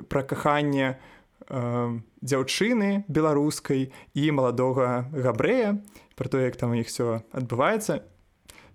пра 0.08 0.22
каханне 0.24 1.00
у 1.00 1.14
дзяўчыны 1.50 3.04
беларускай 3.08 3.92
і 4.14 4.24
маладога 4.32 5.10
габрэя 5.12 5.82
про 6.16 6.30
то 6.30 6.40
як 6.40 6.56
там 6.56 6.72
у 6.72 6.80
іх 6.80 6.88
все 6.88 7.24
адбываецца. 7.32 8.04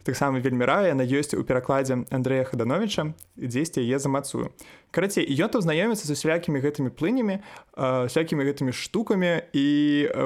Таксама 0.04 0.40
вельмі 0.40 0.64
рая 0.64 0.88
яна 0.88 1.04
ёсць 1.04 1.36
у 1.36 1.44
перакладзе 1.44 2.06
Андрэя 2.08 2.44
хадановича 2.48 3.12
дзесьці 3.36 3.84
яе 3.84 3.98
замацую. 3.98 4.54
Карацей 4.90 5.28
ён 5.28 5.52
там 5.52 5.60
знаёміцца 5.60 6.08
з 6.08 6.16
усялякімі 6.16 6.64
гэтымі 6.64 6.90
плынямі 6.94 7.44
всякімі 7.76 8.46
гэтымі 8.48 8.72
штукамі 8.72 9.44
і 9.52 9.66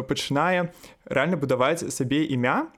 пачынае 0.07 0.71
рэальна 1.11 1.35
будаваць 1.35 1.83
сабе 1.91 2.23
імя 2.31 2.71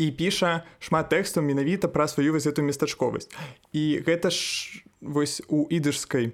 і 0.00 0.08
піша 0.12 0.64
шмат 0.80 1.12
тэкстаў 1.12 1.44
менавіта 1.44 1.88
пра 1.88 2.08
сваю 2.08 2.32
вось 2.32 2.48
эту 2.48 2.64
местачковасць. 2.64 3.28
І 3.72 4.00
гэта 4.00 4.32
ж 4.32 4.80
вось 5.00 5.44
у 5.48 5.68
ідышскай 5.68 6.32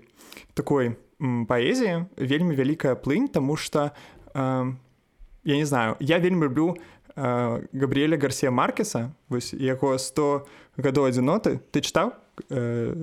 такой 0.54 0.94
паэзіі 1.20 2.06
вельмі 2.16 2.54
вялікая 2.54 2.94
плынь 2.94 3.28
тому 3.28 3.56
что 3.56 3.92
э, 4.34 4.72
я 5.44 5.56
не 5.56 5.64
знаю 5.64 5.96
я 6.00 6.18
вельмі 6.18 6.44
люблю 6.44 6.76
э, 7.16 7.66
габриэля 7.72 8.18
гарсія 8.18 8.50
маркеса. 8.50 9.12
Вось 9.28 9.52
яго 9.52 9.96
100 9.96 10.46
гадоў 10.76 11.08
адзіноты 11.08 11.60
ты 11.72 11.80
чытаў 11.80 12.12
э, 12.50 12.94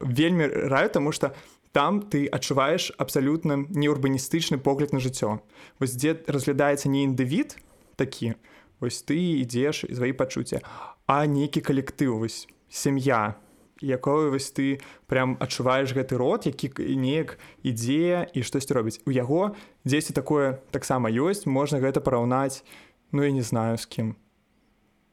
вельмі 0.00 0.46
раю 0.46 0.90
тому 0.90 1.12
что 1.12 1.34
там 1.72 2.02
ты 2.02 2.26
адчуваеш 2.26 2.92
абсалютна 2.96 3.66
неурбаністычны 3.68 4.58
погляд 4.58 4.92
на 4.92 5.00
жыццё 5.00 5.42
вось 5.78 5.98
дзе 5.98 6.14
разглядаецца 6.26 6.88
не 6.88 7.04
індывід 7.04 7.58
такі 7.96 8.34
вось 8.80 9.02
ты 9.02 9.42
ідзеш 9.42 9.84
і 9.84 9.94
свае 9.94 10.14
пачуцці 10.14 10.62
а 11.06 11.26
нейкі 11.26 11.60
калектыў 11.60 12.22
вось 12.22 12.46
сям'я 12.70 13.34
якой 13.80 14.30
вось 14.30 14.50
ты 14.50 14.80
прям 15.06 15.36
адчуваеш 15.40 15.94
гэты 15.94 16.16
род 16.16 16.46
які 16.46 16.72
неяк 16.96 17.38
ідзе 17.62 18.28
і 18.34 18.42
штосьці 18.42 18.74
робіць. 18.74 19.00
У 19.06 19.10
яго 19.10 19.54
дзесьці 19.84 20.12
такое 20.12 20.58
таксама 20.70 21.10
ёсць 21.10 21.46
можна 21.46 21.78
гэта 21.78 22.00
параўнаць 22.00 22.64
ну 23.12 23.22
я 23.22 23.30
не 23.30 23.42
знаю 23.42 23.78
з 23.78 23.86
кім. 23.86 24.16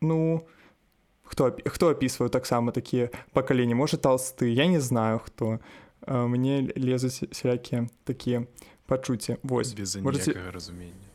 Ну 0.01 0.47
хто 1.23 1.55
хто 1.65 1.89
опісваў 1.89 2.29
таксама 2.29 2.71
такія 2.71 3.09
пакаленні? 3.33 3.75
Можа 3.75 3.97
толсты 3.97 4.53
я 4.53 4.67
не 4.67 4.81
знаю 4.81 5.19
хто. 5.19 5.59
Мне 6.07 6.69
лезуць 6.77 7.23
сялякія 7.31 7.87
такія 8.03 8.45
пачуцці. 8.85 9.37
Вось. 9.43 9.73
Без 9.73 9.95
можете 9.95 10.37
разумення. 10.53 11.05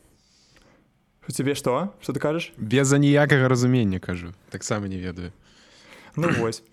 У 1.29 1.31
цябе 1.31 1.55
што? 1.55 1.93
Что 2.01 2.13
ты 2.13 2.19
кажаш? 2.19 2.51
Без 2.57 2.93
аніякага 2.93 3.47
разумення 3.47 3.99
кажу. 3.99 4.33
Таксама 4.49 4.87
не 4.87 4.97
ведаю. 4.97 5.31
Ну 6.15 6.29
вось 6.39 6.63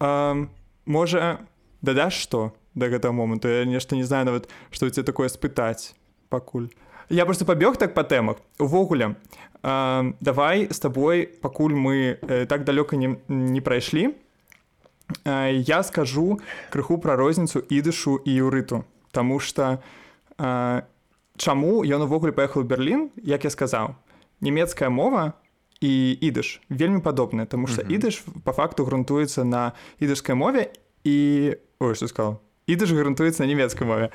а, 0.00 0.46
можа 0.86 1.40
дадаш 1.82 2.14
што 2.14 2.52
да 2.74 2.88
гэтага 2.88 3.12
моманту 3.12 3.48
я 3.48 3.64
нешта 3.64 3.96
не 3.96 4.04
знаю 4.04 4.26
нават 4.26 4.48
што 4.70 4.86
у 4.86 4.90
цябе 4.90 5.04
такое 5.04 5.28
спытаць 5.28 5.94
пакуль? 6.28 6.68
Я 7.08 7.24
просто 7.24 7.44
пабег 7.44 7.76
так 7.76 7.94
па 7.94 8.04
тэмах 8.04 8.36
увогуле 8.58 9.16
давай 9.62 10.68
з 10.70 10.78
табой 10.78 11.26
пакуль 11.26 11.74
мы 11.74 12.18
э, 12.20 12.46
так 12.46 12.64
далёка 12.64 12.96
не, 12.96 13.18
не 13.28 13.60
прайшлі 13.60 14.14
э, 15.24 15.50
я 15.66 15.82
скажу 15.82 16.38
крыху 16.70 16.98
пра 16.98 17.16
розніцу 17.16 17.58
ідышу 17.58 18.22
і 18.24 18.30
юрыту 18.30 18.84
Таму 19.10 19.40
что 19.40 19.82
э, 20.38 20.82
чаму 21.36 21.82
ён 21.82 22.02
увогуле 22.06 22.32
паехаў 22.32 22.62
Берлін 22.62 23.10
як 23.16 23.44
я 23.44 23.50
сказаў 23.50 23.96
нямецкая 24.40 24.90
мова 24.90 25.34
і 25.80 26.18
ідыш. 26.20 26.60
Вельмі 26.68 27.00
падобная 27.00 27.46
тому 27.46 27.66
что 27.66 27.82
ідыш 27.82 28.24
по 28.44 28.52
факту 28.52 28.84
грунтуецца 28.84 29.44
на 29.44 29.72
ідышскай 30.00 30.34
мове 30.34 30.72
і 31.04 31.56
ой 31.80 31.94
что 31.94 32.08
сказал 32.08 32.40
ідыш 32.66 32.90
грунтуецца 32.90 33.42
на 33.42 33.48
нямецкай 33.48 33.86
мове. 33.86 34.10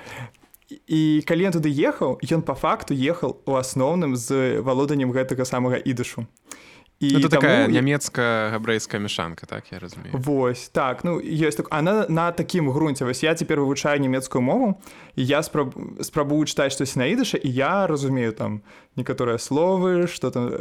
І 0.69 1.21
калі 1.27 1.51
ён 1.51 1.53
туды 1.53 1.69
ехаў 1.69 2.17
ён 2.23 2.41
по 2.41 2.55
факту 2.55 2.93
ехал 2.93 3.37
у 3.45 3.53
асноўным 3.55 4.15
з 4.15 4.59
валоданнем 4.61 5.11
гэтага 5.11 5.45
самага 5.45 5.77
ідышу. 5.77 6.25
і 6.25 6.53
ну, 6.99 7.29
такая 7.29 7.65
таму... 7.65 7.75
нямецкая 7.75 8.51
габрэйская 8.51 8.99
мешанка 8.99 9.45
так 9.45 9.65
я 9.71 9.79
разумею. 9.79 10.11
Вось 10.13 10.69
так 10.69 11.03
ну 11.03 11.19
ёсць 11.19 11.55
так 11.55 11.67
она 11.69 12.05
на 12.07 12.31
такім 12.31 12.71
грунце 12.71 13.05
вось 13.05 13.23
я 13.23 13.35
цяпер 13.35 13.59
вывучаю 13.59 13.99
нямецкую 13.99 14.41
мову 14.41 14.81
і 15.15 15.25
я 15.25 15.43
спраб... 15.43 15.75
спрабую 16.01 16.45
чытаць 16.45 16.73
штось 16.73 16.95
на 16.95 17.05
ідыша 17.07 17.37
і 17.37 17.49
я 17.49 17.87
разумею 17.87 18.33
там 18.33 18.61
некаторыя 18.95 19.37
словы 19.37 20.07
что 20.07 20.31
там 20.31 20.51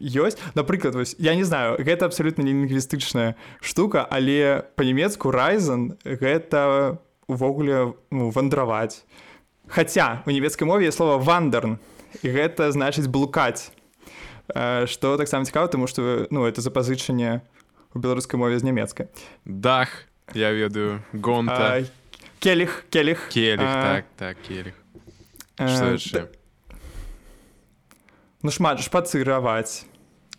ёсць 0.00 0.38
напрыклад 0.54 0.94
вось 0.94 1.16
я 1.18 1.34
не 1.34 1.44
знаю 1.44 1.76
гэта 1.78 2.06
абсалютна 2.06 2.42
не 2.42 2.52
лінгвістычная 2.52 3.34
штука 3.60 4.06
але 4.10 4.64
па-нямецку 4.76 5.30
райзен 5.30 5.98
гэта 6.04 6.98
увогуле 7.26 7.94
ну, 8.10 8.30
вандраваць 8.30 9.04
Хаця 9.68 10.22
у 10.26 10.30
нямецкай 10.30 10.66
мове 10.68 10.92
слова 10.92 11.16
вандерн 11.16 11.78
і 12.22 12.28
гэта 12.28 12.70
значыць 12.72 13.06
блукаць 13.06 13.70
што 14.86 15.16
таксама 15.16 15.44
цікава 15.44 15.68
тому 15.68 15.86
что 15.86 16.26
ну 16.30 16.44
это 16.46 16.60
запазычанне 16.60 17.40
у 17.94 17.98
беларускай 17.98 18.38
мове 18.38 18.58
з 18.58 18.64
нямецкай. 18.64 19.08
Дах 19.44 19.88
я 20.34 20.52
ведаю 20.52 21.02
гонта. 21.12 21.84
Келіх 22.38 22.84
келіх. 22.90 23.28
Келіх 23.28 23.60
так 23.60 24.04
так 24.16 24.36
келіх. 24.48 24.74
ну 28.42 28.50
шмат 28.50 28.80
шпацыраваць. 28.80 29.86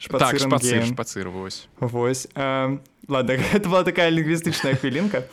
Так, 0.09 0.37
шпацыр 0.85 1.29
вось. 1.29 1.67
Вось 1.79 2.27
ладно 3.07 3.31
это 3.53 3.69
была 3.69 3.83
такая 3.83 4.09
лінгвістычная 4.11 4.75
хвілінка 4.75 5.23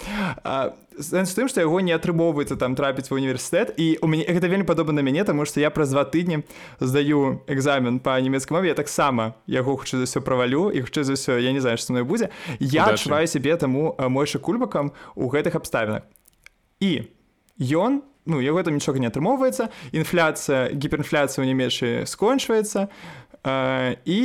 сэнс 0.99 1.35
тым 1.35 1.49
што 1.49 1.63
яго 1.65 1.81
не 1.81 1.93
атрымоўваецца 1.97 2.57
там 2.61 2.75
трапіць 2.77 3.09
в 3.11 3.17
універсітэт 3.17 3.75
і 3.81 3.99
у 4.03 4.11
мяне 4.11 4.27
гэта 4.29 4.49
вельмі 4.49 4.69
падобна 4.69 5.01
на 5.01 5.05
мяне 5.07 5.25
таму 5.25 5.45
што 5.49 5.61
я 5.61 5.71
праз 5.71 5.91
два 5.95 6.05
тыдні 6.05 6.43
здаю 6.81 7.43
экзамен 7.47 7.99
па 8.01 8.21
нямецкай 8.21 8.57
мове 8.57 8.73
я 8.73 8.77
таксама 8.79 9.35
яго 9.47 9.77
хутчэй 9.77 10.03
за 10.03 10.07
ўсё 10.07 10.21
правалю 10.21 10.69
і 10.71 10.85
хутчэй 10.85 11.05
за 11.09 11.17
ўсё 11.17 11.39
я 11.41 11.53
не 11.53 11.61
знаю 11.61 11.79
што 11.79 11.97
мной 11.97 12.05
будзе 12.05 12.31
я 12.61 12.93
адчуваю 12.93 13.27
сябе 13.27 13.57
таму 13.57 13.97
мойша 13.99 14.39
кульбакам 14.39 14.93
у 15.15 15.29
гэтых 15.33 15.57
абставінах 15.57 16.05
і 16.81 17.09
ён 17.59 18.03
ну 18.27 18.41
яго 18.41 18.63
там 18.63 18.75
нічога 18.79 18.99
не 18.99 19.09
атрымоўваецца 19.09 19.69
інфляцыя 19.93 20.71
гіперінфляцыя 20.71 21.43
ў 21.43 21.47
нямецчы 21.51 22.07
скончваецца 22.07 22.89
і 23.43 24.19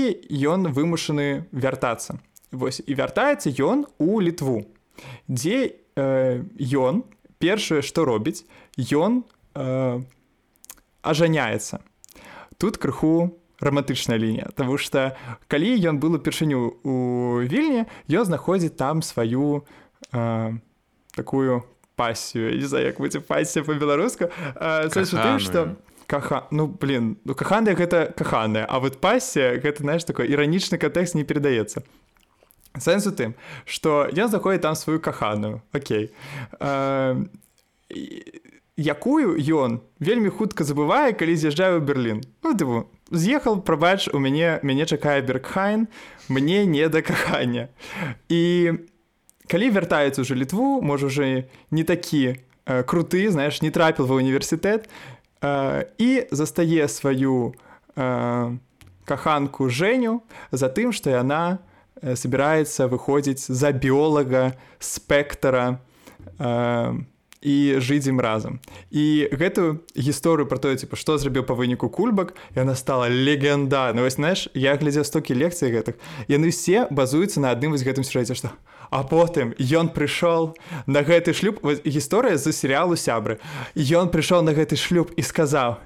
ён 0.45 0.69
вымушаны 0.69 1.49
вяртацца 1.51 2.21
Вось 2.51 2.79
і 2.79 2.93
вяртаецца 2.95 3.51
ён 3.59 3.85
у 3.99 4.21
літву 4.23 4.63
дзе 5.27 5.86
э, 5.97 6.45
ён 6.61 7.03
першае 7.41 7.81
што 7.81 8.05
робіць 8.05 8.45
ён 8.77 9.25
э, 9.57 9.99
ажаняецца. 11.01 11.81
Тут 12.57 12.77
крыху 12.77 13.37
рамантычная 13.59 14.17
лінія 14.17 14.53
Таму 14.55 14.77
что 14.77 15.17
калі 15.49 15.73
ён 15.81 15.97
был 15.97 16.13
упершыню 16.15 16.77
у 16.85 16.93
вільні 17.41 17.89
ён 18.09 18.25
знаходзіць 18.25 18.77
там 18.77 19.01
сваю 19.01 19.65
э, 20.13 20.53
такую 21.17 21.63
пасію 21.97 22.53
не 22.53 22.67
за 22.67 22.79
як 22.79 23.01
будзе 23.01 23.19
пасія 23.19 23.65
по-беларуску. 23.65 24.29
Тым 24.93 25.39
что 25.39 25.75
каха 26.07 26.47
ну 26.51 26.67
блин 26.67 27.17
ну 27.25 27.35
каханная 27.35 27.75
гэта 27.75 28.13
каханая 28.15 28.65
а 28.69 28.79
вот 28.79 29.01
пасія 29.01 29.59
гэта 29.59 29.83
знаешь 29.83 30.03
такой 30.03 30.31
іранічны 30.31 30.77
кантэкст 30.77 31.15
не 31.15 31.23
перадаецца 31.23 31.83
сэнс 32.79 33.07
у 33.07 33.11
тым 33.11 33.33
что 33.65 34.07
я 34.11 34.27
заходзіць 34.27 34.61
там 34.61 34.75
сваю 34.75 34.99
каханую. 34.99 35.61
Окей. 35.73 36.11
Э, 36.59 37.15
якую 38.77 39.41
ён 39.41 39.81
вельмі 39.99 40.29
хутка 40.29 40.63
забывае 40.63 41.17
калі 41.17 41.35
з'язджаю 41.35 41.81
Берлін. 41.81 42.21
Ну, 42.43 42.53
тыпу, 42.53 42.85
з'ехал 43.11 43.61
прабач 43.61 44.07
у 44.13 44.19
мяне 44.19 44.59
мяне 44.61 44.85
чакае 44.85 45.21
бергхайн 45.21 45.87
мне 46.29 46.65
не 46.65 46.87
да 46.89 47.01
кахання. 47.01 47.67
І 48.29 48.73
калі 49.47 49.71
вяртаецца 49.71 50.21
уже 50.21 50.35
літву 50.35 50.81
можа 50.81 51.07
уже 51.07 51.49
не 51.71 51.83
такі 51.83 52.37
э, 52.65 52.83
круты 52.83 53.29
знаешь 53.29 53.61
не 53.61 53.71
трапіл 53.71 54.05
ва 54.05 54.15
універсітэт 54.15 54.89
э, 55.41 55.85
і 55.97 56.27
застае 56.31 56.87
сваю 56.87 57.55
э, 57.95 58.57
каханку 59.05 59.69
жэню 59.69 60.21
за 60.51 60.69
тым 60.69 60.93
што 60.93 61.09
яна 61.09 61.57
у 61.57 61.76
собирается 62.15 62.87
выходзіць 62.87 63.51
за 63.51 63.71
біолага 63.71 64.53
спектара 64.79 65.79
э, 66.39 66.93
і 67.41 67.79
жыць 67.79 68.09
ім 68.09 68.19
разам 68.19 68.59
і 68.89 69.29
гэтую 69.31 69.85
гісторыю 69.93 70.49
про 70.49 70.57
тое 70.57 70.75
типа 70.75 70.97
што 70.97 71.17
зрабіў 71.21 71.45
па 71.45 71.53
выніку 71.53 71.89
кульбак 71.89 72.33
яна 72.57 72.73
стала 72.75 73.09
легендарна 73.09 74.01
вось 74.01 74.17
знаешь 74.17 74.49
я 74.53 74.73
глядзеў 74.75 75.05
стокі 75.05 75.37
лекцый 75.37 75.69
гэтых 75.69 76.01
яны 76.27 76.49
все 76.49 76.87
базуюцца 76.89 77.39
на 77.39 77.53
адным 77.53 77.77
вось 77.77 77.85
гэтым 77.85 78.03
сюжэце 78.03 78.33
што 78.33 78.51
а 78.89 79.03
потым 79.03 79.53
ён 79.59 79.93
прыйшоў 79.93 80.57
на 80.87 81.03
гэты 81.05 81.33
шлюб 81.37 81.61
гісторыя 81.85 82.41
з 82.41 82.51
серыялу 82.51 82.97
сябры 82.97 83.37
ён 83.77 84.09
прыйшоў 84.09 84.41
на 84.41 84.57
гэты 84.57 84.75
шлюб 84.75 85.13
і 85.13 85.21
сказаў 85.21 85.77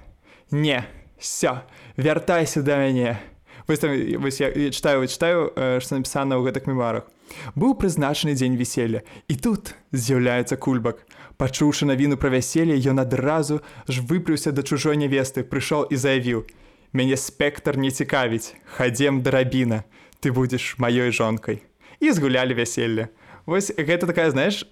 не 0.51 0.87
все 1.19 1.61
вяртайся 1.97 2.63
да 2.63 2.79
мяне 2.79 3.19
вось 3.67 3.79
там 3.79 3.91
вось 4.19 4.39
я, 4.41 4.49
я 4.49 4.71
читаю 4.71 5.07
читаю 5.07 5.51
что 5.81 5.95
напісана 5.95 6.37
ў 6.37 6.49
гэтых 6.49 6.67
мемарах 6.67 7.09
быў 7.55 7.75
прызначаны 7.75 8.33
дзень 8.35 8.55
веселья 8.55 9.03
і 9.27 9.35
тут 9.35 9.75
з'яўляецца 9.91 10.57
кульбак. 10.57 11.03
Пачуўшы 11.37 11.87
навіну 11.89 12.17
пра 12.17 12.29
вяселле 12.29 12.77
ён 12.77 13.01
адразу 13.01 13.61
ж 13.87 14.01
выпрыўся 14.01 14.51
да 14.51 14.63
чужой 14.63 14.97
нявесты 14.97 15.43
прыйшоў 15.43 15.89
і 15.89 15.95
заявіў 15.95 16.45
мяне 16.93 17.17
спектр 17.17 17.77
не 17.77 17.91
цікавіць. 17.91 18.53
Хадзем 18.77 19.21
драбіна 19.21 19.83
ты 20.19 20.31
будзеш 20.31 20.77
маёй 20.77 21.11
жонкай 21.11 21.63
і 21.99 22.11
згулялі 22.11 22.53
вяселле. 22.53 23.09
Вось 23.45 23.71
гэта 23.73 24.07
такая 24.07 24.29
знаешь 24.31 24.65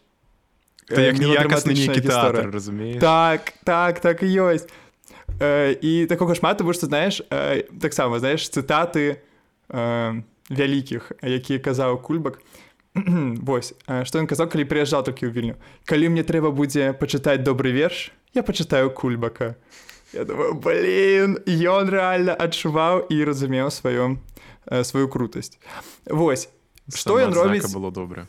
як 0.89 1.17
разумею 2.53 2.99
так 2.99 3.53
так 3.63 3.99
так 3.99 4.23
і 4.23 4.29
ёсць. 4.29 4.65
Э, 4.65 4.88
і 5.39 6.05
такога 6.09 6.35
шмат 6.35 6.57
тому 6.57 6.73
што 6.73 6.87
знаеш 6.87 7.21
э, 7.29 7.63
таксама 7.79 8.19
знаеш 8.19 8.49
цытаты 8.51 9.23
э, 9.69 10.21
вялікіх 10.49 11.11
які 11.21 11.59
казаў 11.59 12.01
кульбак. 12.03 12.41
Вось 13.47 13.73
што 14.03 14.19
ён 14.19 14.27
казаў 14.27 14.49
калі 14.51 14.67
прыязджаў 14.67 15.05
такі 15.07 15.29
ў 15.29 15.31
вільню 15.31 15.55
калі 15.87 16.11
мне 16.11 16.27
трэба 16.27 16.51
будзе 16.51 16.91
пачытаць 16.91 17.39
добры 17.39 17.71
верш 17.71 18.11
я 18.35 18.43
пачытаю 18.43 18.91
кульбака 18.91 19.55
я 20.11 20.25
думаю 20.25 20.59
блин 20.59 21.39
ён 21.47 21.87
рэальна 21.87 22.35
адчуваў 22.35 23.07
і 23.07 23.23
разумеў 23.23 23.71
сваё 23.71 24.17
сваю 24.83 25.07
крутасць 25.07 25.55
Вось 26.09 26.49
што 26.91 27.21
ён 27.21 27.31
робіць 27.31 27.69
было 27.71 27.93
добра 27.95 28.27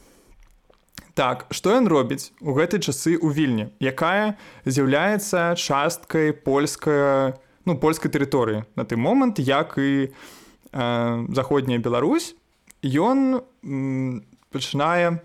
Так 1.14 1.46
што 1.50 1.74
ён 1.74 1.88
робіць 1.90 2.32
у 2.40 2.54
гэтай 2.54 2.80
часы 2.80 3.16
ў 3.18 3.34
вільні 3.34 3.66
якая 3.82 4.38
з'яўляецца 4.64 5.58
часткай 5.58 6.32
польская 6.32 7.38
ну 7.66 7.76
польскай 7.76 8.10
тэрыторыі? 8.10 8.64
На 8.76 8.84
той 8.84 8.98
момант 8.98 9.38
як 9.38 9.74
і 9.78 10.12
заходняя 10.72 11.82
Беларусь 11.82 12.34
ён 12.84 13.42
пачынае 14.54 15.20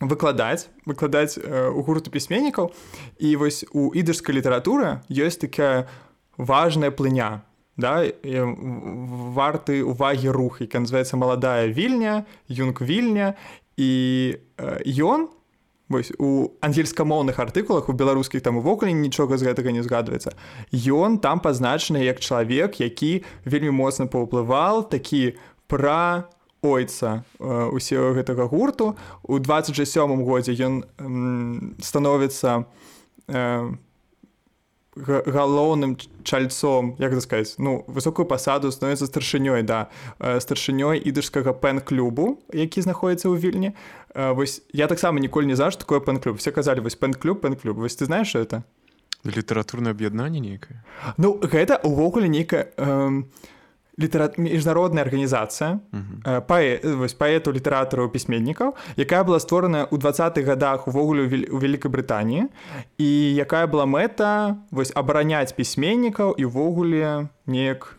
выкладаць 0.00 0.70
выкладаць 0.86 1.38
у 1.38 1.82
гурту 1.82 2.10
пісьменнікаў. 2.10 2.70
І 3.18 3.36
вось 3.36 3.66
у 3.72 3.90
ідышскай 3.94 4.34
літаратуры 4.34 5.02
ёсць 5.10 5.38
такая 5.38 5.86
важная 6.38 6.90
плыня 6.90 7.42
да 7.78 8.02
варты 9.38 9.82
увагі 9.86 10.28
рух 10.34 10.60
які 10.60 10.82
называется 10.82 11.16
маладая 11.16 11.66
вільня 11.70 12.26
юнг 12.48 12.82
вільня 12.82 13.34
і 13.78 14.36
ён 14.84 15.30
вось 15.88 16.12
у 16.18 16.52
ангельскамоўных 16.60 17.38
артыкулах 17.38 17.88
у 17.88 17.96
беларускіх 17.96 18.42
там 18.42 18.58
увогуле 18.60 18.92
нічога 18.92 19.38
з 19.38 19.48
гэтага 19.48 19.72
не 19.72 19.80
згадваецца. 19.86 20.34
Ён 20.74 21.16
там 21.22 21.40
пазначаны 21.40 22.04
як 22.04 22.20
чалавек 22.20 22.80
які 22.82 23.24
вельмі 23.46 23.70
моцна 23.70 24.10
паўплывал 24.10 24.84
такі 24.84 25.38
пра 25.70 26.28
ойца 26.60 27.24
усего 27.38 28.12
гэтага 28.12 28.50
гурту. 28.50 28.98
У 29.22 29.38
27 29.38 30.24
годзе 30.26 30.52
ён 30.58 30.82
становіцца 31.80 32.66
у 33.28 33.87
галоўным 35.06 35.96
чальцом 36.24 36.96
як 36.98 37.14
сказаць 37.20 37.54
ну 37.58 37.84
высокую 37.86 38.26
пасаду 38.26 38.70
становіцца 38.70 39.06
старшынёй 39.06 39.62
да. 39.62 39.88
Старшынёй 40.18 40.98
ідышскага 40.98 41.54
пэн-клубу 41.54 42.38
які 42.52 42.82
знаходіцца 42.82 43.28
ў 43.28 43.38
вільні. 43.38 43.70
Вось 44.14 44.62
я 44.72 44.86
таксама 44.86 45.20
ніколі 45.20 45.46
не 45.46 45.56
за 45.56 45.70
такое 45.70 46.00
пэн-клуб 46.00 46.36
все 46.36 46.50
казалі 46.50 46.80
вось 46.80 46.98
пэн-клуб 46.98 47.40
пэн-клуб 47.40 47.78
вось 47.78 47.96
ты 47.96 48.04
знаешь 48.04 48.34
это? 48.34 48.62
Літаратурнае 49.24 49.90
аб'яднанне 49.92 50.40
нейкае? 50.40 50.82
Ну 51.16 51.38
гэта 51.42 51.82
увогуле 51.82 52.28
нейкая 52.28 52.70
э, 52.76 53.22
літара... 53.98 54.30
міжнародная 54.38 55.02
арганізацыя 55.02 55.82
э, 56.24 56.40
паэ... 56.46 56.78
паэту 57.18 57.52
літаратараў 57.52 58.08
пісьменнікаў 58.14 58.74
якая 58.96 59.22
была 59.26 59.42
створаная 59.42 59.84
ў 59.90 59.98
двадцатых 59.98 60.46
годах 60.46 60.86
увогуле 60.86 61.26
у 61.50 61.58
вялікай 61.58 61.90
брытаніі 61.90 62.46
і 62.98 63.10
якая 63.34 63.66
была 63.66 63.84
мэта 63.84 64.56
вось 64.70 64.94
абараняць 64.94 65.52
пісьменнікаў 65.52 66.38
і 66.38 66.46
ўвогуле 66.46 67.28
неяк 67.46 67.98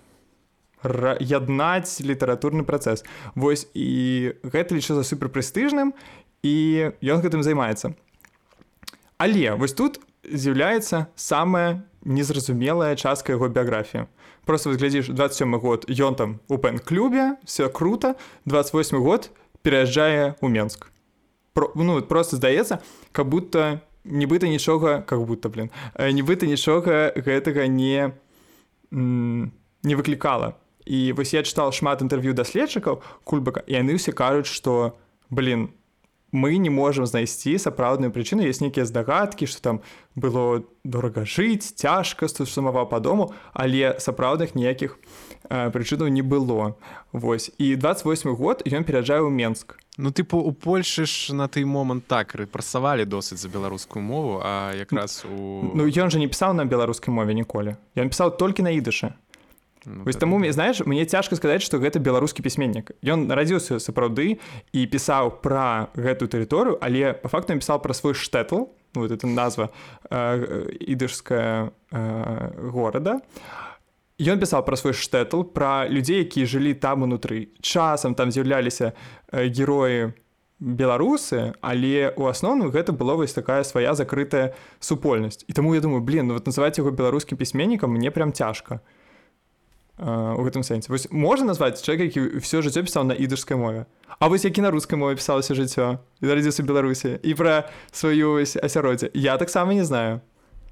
яднаць 1.19 1.99
літаратурны 1.99 2.63
працэс. 2.63 3.03
Вось 3.35 3.67
і 3.75 4.31
гэта 4.43 4.75
лічу 4.75 4.95
за 4.95 5.03
суперпрэстыжным 5.03 5.91
і 6.39 6.55
ён 7.03 7.19
гэтым 7.19 7.43
займаецца. 7.43 7.91
Але 9.19 9.59
вось 9.59 9.75
тут 9.75 9.99
з'яўляецца 10.23 11.11
самая 11.15 11.83
незразумелая 12.07 12.95
частка 12.95 13.35
яго 13.35 13.51
біяграфіі 13.51 14.07
просто 14.45 14.71
глядзіш 14.71 15.09
27 15.09 15.55
год 15.59 15.85
ён 15.89 16.15
там 16.15 16.39
у 16.47 16.57
пэн-клубе 16.57 17.37
все 17.45 17.69
круто. 17.69 18.15
28 18.45 18.97
год 19.03 19.31
пераязджае 19.61 20.35
у 20.41 20.47
Менск 20.47 20.91
Про, 21.53 21.71
ну 21.75 22.01
просто 22.01 22.35
здаецца 22.37 22.79
как 23.11 23.27
будто 23.27 23.81
нібыта 24.05 24.47
нічога 24.47 25.01
как 25.01 25.21
будто 25.25 25.49
блин 25.49 25.69
нібыта 25.97 26.45
нічога 26.45 27.13
гэтага 27.15 27.67
не 27.67 28.13
не 28.91 29.95
выклікала 29.95 30.55
і 30.85 31.13
вось 31.13 31.33
я 31.33 31.43
чытал 31.43 31.71
шмат 31.71 32.01
інтэрв'ю 32.01 32.33
даследчыкаў 32.33 33.01
кульбака 33.23 33.61
і 33.67 33.77
яны 33.81 33.97
ўсе 33.97 34.11
кажуць 34.11 34.49
что 34.49 34.97
блин 35.29 35.73
мы 36.31 36.57
не 36.57 36.69
можам 36.69 37.05
знайсці 37.05 37.57
сапраўдную 37.57 38.11
прычыну. 38.11 38.41
Есть 38.41 38.61
нейкія 38.61 38.85
здагадкі 38.85 39.47
что 39.47 39.61
там 39.61 39.81
было 40.15 40.63
дорага 40.83 41.25
жыць 41.25 41.73
цяжка 41.75 42.27
сумаваў 42.27 42.89
па 42.89 42.99
дому 42.99 43.33
але 43.53 43.95
сапраўдных 43.99 44.55
ніякіх 44.55 44.99
э, 45.49 45.69
прычынаў 45.71 46.07
не 46.09 46.21
было. 46.21 46.75
Вось. 47.11 47.51
І 47.57 47.75
28 47.75 48.35
год 48.35 48.61
ён 48.65 48.83
пераджае 48.83 49.21
ў 49.21 49.29
Менск 49.29 49.77
Ну 49.97 50.11
тыпу 50.11 50.39
у 50.39 50.53
Польшы 50.53 51.05
ж 51.05 51.33
на 51.35 51.47
той 51.47 51.65
момант 51.65 52.07
так 52.07 52.35
рэпрасавалі 52.35 53.03
досыць 53.03 53.41
за 53.41 53.49
беларускую 53.49 53.99
мову 53.99 54.39
а 54.39 54.71
якраз 54.71 55.25
у 55.25 55.75
Ну 55.75 55.83
ён 55.83 56.07
жа 56.07 56.19
не 56.19 56.27
пісаў 56.27 56.53
на 56.53 56.65
беларускай 56.65 57.11
мове 57.11 57.33
ніколі 57.33 57.75
ён 57.99 58.07
пісаў 58.07 58.37
толькі 58.37 58.63
на 58.63 58.71
ідышы 58.71 59.11
Ну, 59.85 60.03
Вось 60.03 60.15
таму 60.15 60.37
мне 60.37 60.51
знаеш 60.51 60.81
мне 60.85 61.05
цяжка 61.05 61.35
сказаць 61.35 61.63
што 61.63 61.79
гэта 61.79 61.99
беларускі 61.99 62.43
пісьменнік. 62.43 62.91
Ён 63.03 63.27
нарадзіўся 63.31 63.79
сапраўды 63.79 64.39
і 64.75 64.81
пісаў 64.91 65.39
пра 65.39 65.87
гэтую 65.95 66.27
тэрыторыю 66.27 66.75
але 66.81 67.13
по 67.13 67.31
факту 67.31 67.55
пісаў 67.55 67.79
пра 67.79 67.93
свой 67.93 68.13
штэтл 68.13 68.67
ну, 68.95 69.01
вот 69.01 69.11
это 69.11 69.27
назва 69.27 69.69
э, 70.09 70.71
ідышская 70.83 71.71
э, 71.91 72.69
горада. 72.69 73.21
Ён 74.19 74.39
пісаў 74.39 74.67
пра 74.67 74.75
свой 74.75 74.93
штэтл 74.93 75.47
пра 75.47 75.87
людзей 75.87 76.27
якія 76.27 76.45
жылі 76.45 76.75
там 76.75 77.07
унутры. 77.07 77.55
Часам 77.61 78.15
там 78.15 78.31
з'яўляліся 78.31 78.91
э, 79.31 79.47
героі 79.47 80.11
беларусы 80.59 81.55
але 81.63 82.11
у 82.19 82.27
асноўным 82.27 82.67
гэта 82.67 82.91
было 82.91 83.15
вось 83.15 83.31
такая 83.31 83.63
свая 83.63 83.95
закрытая 83.95 84.51
супольнасць. 84.79 85.47
І 85.47 85.53
таму 85.53 85.71
я 85.71 85.79
думаю 85.79 86.03
блин 86.03 86.27
ну 86.27 86.33
вот 86.35 86.51
называць 86.51 86.75
яго 86.75 86.91
беларускім 86.91 87.39
пісьменнікам 87.39 87.95
мне 87.95 88.11
прям 88.11 88.35
цяжка 88.35 88.83
у 89.99 90.41
гэтым 90.47 90.63
сэнсе 90.63 90.87
вось 90.87 91.11
можна 91.11 91.51
назваць 91.51 91.83
чалавек 91.83 92.15
які 92.15 92.39
ўсё 92.39 92.63
жыццё 92.63 92.87
пісаў 92.87 93.03
на 93.03 93.15
ідышскай 93.15 93.59
мове. 93.59 93.85
А 94.19 94.27
вось 94.31 94.47
які 94.47 94.63
на 94.63 94.71
рускай 94.71 94.95
мове 94.95 95.19
пісалася 95.19 95.51
жыццё 95.51 95.99
нарадзіўся 96.23 96.63
беларусі 96.63 97.19
і 97.19 97.31
пра 97.35 97.67
сваю 97.91 98.39
асяроддзе 98.39 99.11
я 99.13 99.35
таксама 99.37 99.73
не 99.75 99.83
знаю. 99.83 100.21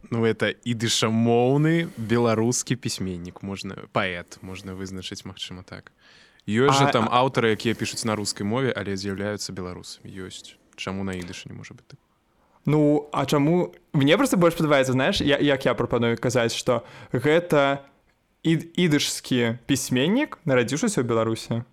Ну 0.08 0.24
это 0.24 0.56
ідышамоўны 0.64 1.92
беларускі 1.98 2.80
пісьменнік 2.80 3.44
можна 3.44 3.92
паэт 3.92 4.40
можна 4.40 4.72
вызначыць 4.80 5.28
Мачыма 5.28 5.68
так. 5.68 5.92
Ёсць 6.48 6.80
жа 6.80 6.88
там 6.96 7.12
аўтары 7.12 7.52
якія 7.52 7.76
пішуць 7.76 8.08
на 8.08 8.16
рускай 8.16 8.48
мове 8.48 8.72
але 8.72 8.96
з'яўляюцца 8.96 9.52
беларусамі 9.52 10.08
ёсць. 10.08 10.56
Чаму 10.80 11.04
на 11.04 11.12
ідышы 11.20 11.52
не 11.52 11.56
можа 11.58 11.76
быць 11.76 11.92
так 11.92 12.00
Ну 12.68 13.10
а 13.12 13.26
чаму? 13.26 13.76
Мне 13.92 14.16
просто 14.16 14.38
больш 14.38 14.56
падабаецца 14.56 14.92
знаеш 14.92 15.20
я, 15.20 15.36
як 15.40 15.66
я 15.66 15.74
прапаную 15.74 16.16
казаць 16.16 16.56
што 16.56 16.84
гэта 17.12 17.84
не 17.84 17.97
ідышскі 18.48 19.60
пісьменнік 19.68 20.40
нарадзіўшыся 20.48 21.04
ў 21.04 21.06
беларусі 21.08 21.68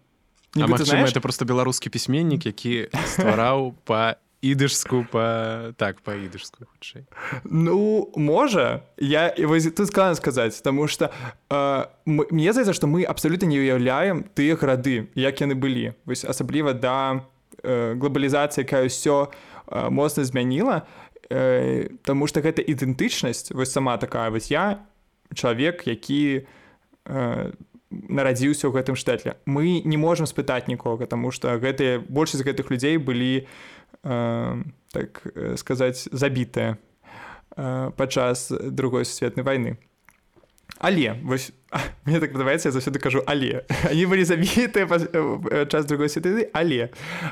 магчыма 0.54 1.06
это 1.06 1.20
просто 1.20 1.44
беларускі 1.44 1.90
пісьменнік 1.90 2.46
які 2.46 2.90
ствараў 3.06 3.74
па 3.84 4.16
ідышску 4.44 5.06
па 5.10 5.72
так 5.76 6.00
па 6.04 6.14
ідышску 6.14 6.68
хутчэй. 6.68 7.08
Ну 7.44 8.12
можа. 8.16 8.84
Я 8.98 9.34
вось 9.38 9.64
тут 9.72 9.88
складана 9.88 10.14
сказаць 10.14 10.60
таму 10.60 10.86
что 10.86 11.10
э, 11.50 11.86
мне 12.04 12.52
здаецца 12.52 12.76
што 12.76 12.86
мы 12.86 13.04
абсалютна 13.04 13.46
не 13.46 13.58
уяўляем 13.58 14.24
тыя 14.34 14.56
грады 14.56 15.08
як 15.14 15.40
яны 15.40 15.54
былі. 15.54 15.94
Вось 16.04 16.24
асабліва 16.24 16.74
да 16.74 17.24
э, 17.62 17.96
глобалізацыі 17.96 18.68
якая 18.68 18.84
ўсё 18.84 19.32
э, 19.32 19.90
моцна 19.90 20.24
змяніла 20.24 20.84
э, 21.30 21.88
Таму 22.04 22.26
што 22.28 22.44
гэта 22.44 22.60
ідэнтычнасць 22.60 23.50
вось 23.50 23.72
сама 23.72 23.96
такая. 23.96 24.28
Вось 24.30 24.50
я 24.52 24.84
чалавек 25.32 25.88
які 25.88 26.44
у 26.44 26.63
Э, 27.06 27.52
нарадзіўся 27.90 28.68
ў 28.68 28.74
гэтым 28.80 28.96
штэтле 28.98 29.36
мы 29.44 29.84
не 29.84 29.96
можемм 30.00 30.26
спытаць 30.26 30.66
нікога 30.66 31.06
тому 31.06 31.30
что 31.30 31.52
гэтыя 31.60 32.00
большасць 32.00 32.42
гэтых 32.42 32.70
людзей 32.70 32.96
былі 32.96 33.46
э, 34.02 34.62
так 34.90 35.22
э, 35.22 35.56
сказаць 35.56 36.08
забітыя 36.10 36.78
э, 37.56 37.90
падчас 37.96 38.50
другой 38.50 39.04
сусветнай 39.04 39.44
войны. 39.44 39.76
Але 40.80 41.20
вось 41.22 41.52
мне 42.08 42.20
так 42.20 42.32
падабаецца 42.32 42.68
я 42.68 42.72
заўсёды 42.72 42.98
кажу 42.98 43.22
але. 43.26 43.62
Они 43.92 44.06
былі 44.06 44.24
забітыя 44.24 44.88
э, 44.88 45.66
час 45.68 45.84
другой 45.84 46.08
святы 46.08 46.50
але. 46.52 46.90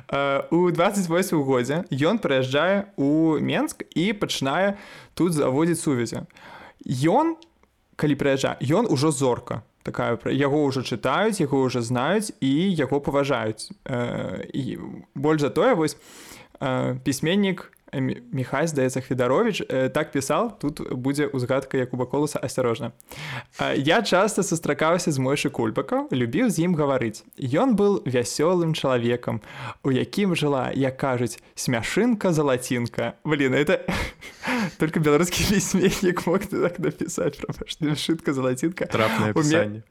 Э, 0.09 0.45
у 0.51 0.71
28 0.71 1.43
годзе 1.43 1.85
ён 1.91 2.21
прыязджае 2.21 2.93
у 2.97 3.41
Менск 3.41 3.83
і 3.97 4.13
пачынае 4.13 4.77
тут 5.15 5.33
заводзіць 5.33 5.81
сувязі. 5.81 6.29
Ён 6.87 7.41
у 7.41 7.52
калі 7.97 8.15
прыязджа 8.17 8.57
ён 8.61 8.89
ужо 8.91 9.11
зорка. 9.11 9.63
Такая 9.83 10.19
яго 10.31 10.63
ўжо 10.71 10.87
чытаюць 10.87 11.43
яго 11.43 11.67
ўжо 11.67 11.83
знаюць 11.83 12.31
і 12.41 12.53
яго 12.75 13.03
паважаюць. 13.03 13.71
Э, 13.85 14.47
і 14.55 14.79
больш 15.15 15.43
за 15.43 15.51
тое 15.51 15.75
вось 15.75 15.97
э, 16.61 16.97
пісьменнік 17.05 17.73
Михай 17.93 18.67
здаецца 18.67 19.01
Хведарович 19.01 19.63
э, 19.69 19.89
так 19.93 20.13
пісаў 20.13 20.57
тут 20.57 20.81
будзе 20.97 21.29
ўзгадка 21.29 21.77
Якуба 21.77 22.09
колуса 22.09 22.41
асцярожна 22.41 22.93
э, 23.61 23.77
Я 23.77 24.01
часта 24.03 24.43
сустракаўся 24.43 25.13
з 25.13 25.21
мойшы 25.21 25.53
кульбака 25.53 26.09
любіў 26.09 26.49
з 26.49 26.65
ім 26.65 26.73
гаварыць. 26.73 27.21
Ён 27.37 27.77
быў 27.77 28.01
вясёлым 28.09 28.73
чалавекам 28.73 29.45
у 29.85 29.93
якім 29.93 30.33
жыла 30.33 30.73
як 30.73 30.97
кажуць 30.97 31.37
смяшынка 31.55 32.33
залацінка 32.33 33.21
Блін 33.25 33.53
это 33.53 33.85
только 34.81 35.01
беларускі 35.01 35.45
пісьменнік 35.53 36.27
мог 36.27 36.49
так 36.49 36.81
напісаць 36.81 37.37
шытка 38.01 38.33
залацінка. 38.33 38.87
Трапнае 38.89 39.37
пісанне. 39.37 39.83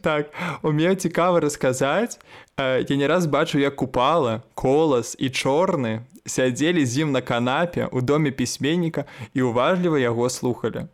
так 0.00 0.32
умею 0.62 0.94
цікава 0.94 1.40
расказаць 1.40 2.18
я 2.58 2.96
не 2.96 3.06
раз 3.06 3.26
бачу 3.26 3.58
як 3.58 3.76
купала 3.76 4.42
колас 4.54 5.16
і 5.18 5.28
чорны 5.28 6.00
сядзелі 6.26 6.86
з 6.86 7.06
ім 7.06 7.12
на 7.12 7.20
канапе 7.20 7.88
у 7.92 8.00
доме 8.00 8.30
пісьменніка 8.30 9.04
і 9.34 9.42
уважліва 9.42 9.98
яго 9.98 10.30
слухалі. 10.30 10.86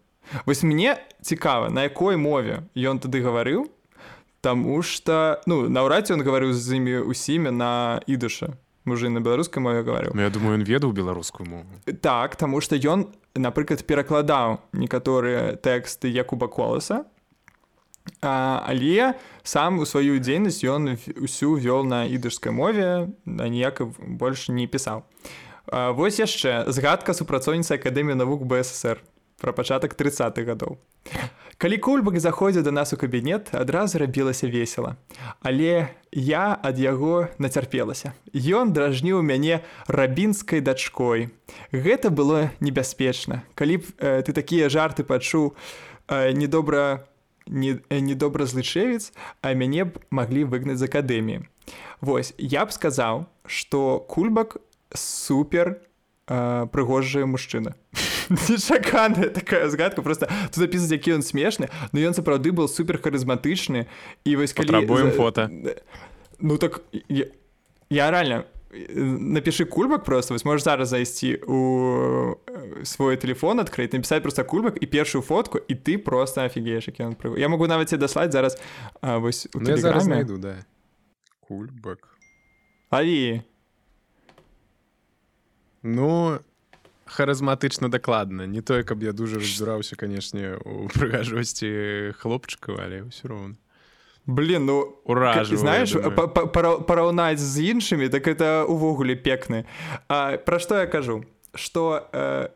Вось 0.47 0.63
мне 0.63 0.97
цікава 1.23 1.71
на 1.71 1.83
якой 1.83 2.17
мове 2.17 2.63
ён 2.77 3.01
тады 3.01 3.25
гаварыў 3.25 3.69
Таму 4.41 4.83
что 4.83 5.43
ну 5.47 5.69
наўрад 5.69 6.07
ці 6.07 6.15
он 6.15 6.23
гаварыў 6.23 6.55
з 6.55 6.79
імі 6.79 7.11
усімі 7.11 7.51
на 7.51 7.99
ідыша 8.07 8.55
мужы 8.87 9.11
на 9.11 9.21
беларускай 9.21 9.61
мове 9.61 9.83
гаварыў. 9.83 10.15
Ну, 10.15 10.23
я 10.23 10.31
думаю 10.31 10.57
ён 10.57 10.65
ведаў 10.65 10.95
беларускую 10.95 11.45
мову. 11.45 11.67
Так 12.01 12.37
таму 12.37 12.63
што 12.63 12.79
ён 12.79 13.11
напрыклад 13.35 13.85
перакладаў 13.85 14.63
некаторыя 14.73 15.59
тэксты 15.59 16.09
якуба 16.09 16.49
коласа 16.49 17.05
а, 18.21 18.63
але 18.67 19.15
сам 19.43 19.79
у 19.79 19.87
сваю 19.87 20.19
дзейнасць 20.19 20.65
ён 20.65 20.97
усю 21.17 21.57
вёл 21.57 21.85
на 21.85 22.05
ідышскай 22.07 22.53
мове 22.53 23.09
ніяк 23.25 23.83
больш 23.99 24.49
не 24.49 24.67
пісаў 24.67 25.05
а, 25.67 25.91
вось 25.93 26.19
яшчэ 26.19 26.69
згадка 26.69 27.15
супрацоўніцы 27.15 27.79
акадэміі 27.79 28.19
навук 28.19 28.45
бСр 28.47 29.03
пра 29.39 29.53
пачатак 29.53 29.95
30-х 29.95 30.43
гадоў 30.43 30.79
Калі 31.59 31.75
кульбак 31.83 32.21
заходзіў 32.23 32.63
да 32.63 32.71
нас 32.71 32.93
у 32.95 32.97
кабінет, 32.97 33.51
адразу 33.51 33.99
рабілася 33.99 34.47
весела. 34.47 34.95
Але 35.43 35.91
я 36.15 36.55
ад 36.55 36.79
яго 36.79 37.35
нацярпелася. 37.43 38.15
Ён 38.31 38.71
дражніў 38.71 39.27
мяне 39.27 39.67
рабінскай 39.91 40.63
дачкой. 40.63 41.35
Гэта 41.75 42.15
было 42.15 42.55
небяспечна. 42.63 43.43
Калі 43.59 43.83
б 43.83 43.85
э, 43.99 44.23
ты 44.23 44.31
такія 44.31 44.71
жарты 44.71 45.03
пачуў 45.03 45.59
э, 46.07 46.31
недобра 46.31 47.11
недобра 47.49 48.45
не 48.45 48.51
злычэвец, 48.51 49.13
а 49.43 49.55
мяне 49.55 49.85
б 49.85 49.99
маглі 50.11 50.45
выгнаць 50.45 50.79
з 50.79 50.87
акадэміі. 50.87 51.49
Вось 52.01 52.35
я 52.39 52.65
б 52.65 52.73
сказаў, 52.73 53.27
што 53.47 53.99
кульбак 54.09 54.59
супер 54.95 55.81
э, 56.29 56.67
прыгожая 56.73 57.27
мужчына. 57.27 57.75
нечаканая 58.29 59.29
такая 59.29 59.69
згадка 59.69 60.03
просто 60.03 60.29
тут 60.53 60.57
запісаць 60.57 60.93
які 60.93 61.17
ён 61.17 61.23
смешны 61.23 61.71
но 61.93 62.01
ён 62.01 62.15
сапраўды 62.15 62.53
был 62.53 62.69
супер 62.69 63.01
харызматычны 63.01 63.87
і 64.25 64.37
вось 64.37 64.53
калібуем 64.53 65.11
фото 65.13 65.49
ну 66.39 66.59
так 66.59 66.83
я, 67.09 67.27
я 67.91 68.11
реально 68.11 68.45
напиши 68.71 69.65
кульбак 69.65 70.05
просто 70.05 70.35
вось 70.35 70.45
можешь 70.45 70.65
зараз 70.65 70.89
зайсці 70.89 71.41
у 71.47 72.37
свой 72.85 73.17
телефон 73.17 73.61
адкрыць 73.61 73.93
написать 73.93 74.23
просто 74.23 74.45
кульбак 74.45 74.79
і 74.81 74.87
першую 74.87 75.23
фотку 75.23 75.59
і 75.59 75.75
ты 75.75 75.99
просто 75.99 76.45
офігееш 76.45 76.89
які 76.89 77.03
он 77.03 77.15
пры 77.15 77.39
я 77.39 77.49
могу 77.49 77.67
нават 77.67 77.89
тебе 77.89 78.01
даслаць 78.01 78.33
зараз 78.33 78.59
а, 79.01 79.19
вось 79.19 79.49
ну, 79.55 79.77
зараз 79.77 80.07
найду 80.07 80.39
да. 80.39 80.65
Кульбак 81.41 82.19
Алі 82.91 83.43
ну 85.83 86.39
харызматычна 87.07 87.89
дакладна 87.89 88.47
не 88.47 88.61
тое 88.61 88.85
каб 88.85 89.03
я 89.03 89.13
дужа 89.13 89.37
разбіраўся 89.37 89.97
канешне 89.97 90.57
у 90.61 90.89
прыгажвасці 90.93 92.13
хлопчыкаў 92.21 92.77
але 92.85 93.09
ўсё 93.09 93.33
роўна 93.33 93.57
блин 94.29 94.67
ну 94.67 95.01
ура 95.05 95.43
знаешь 95.45 95.97
параўнаць 96.85 97.41
з 97.41 97.73
іншымі 97.73 98.13
так 98.13 98.29
это 98.29 98.69
увогуле 98.69 99.17
пекны 99.17 99.65
пра 100.07 100.59
што 100.61 100.85
я 100.85 100.87
кажу? 100.87 101.25
Что 101.55 102.07
э, 102.13 102.49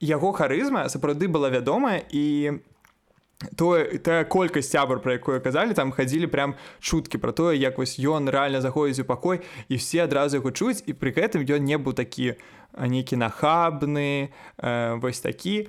яго 0.00 0.32
харызма 0.32 0.88
сапраўды 0.92 1.26
была 1.26 1.48
вядомая 1.48 2.04
і 2.12 2.60
то 3.56 3.80
тая 4.04 4.28
колькасць 4.28 4.68
сябар 4.68 5.00
пра 5.00 5.16
якую 5.16 5.40
казалі 5.40 5.72
там 5.72 5.88
хадзілі 5.90 6.28
прям 6.28 6.54
чуткі 6.80 7.16
про 7.18 7.32
тое 7.32 7.56
як 7.56 7.78
вось 7.78 7.96
ён 7.96 8.28
рэальна 8.28 8.60
заходзіць 8.60 9.00
у 9.00 9.08
пакой 9.08 9.40
і 9.72 9.80
все 9.80 10.04
адразу 10.04 10.36
яго 10.36 10.52
чуць 10.52 10.84
і 10.84 10.92
пры 10.92 11.16
гэтым 11.16 11.48
ён 11.48 11.64
не 11.64 11.80
быў 11.80 11.96
такі 11.96 12.36
нейкі 12.76 13.16
нахабны 13.16 14.28
э, 14.60 14.94
вось 15.00 15.24
такі. 15.24 15.68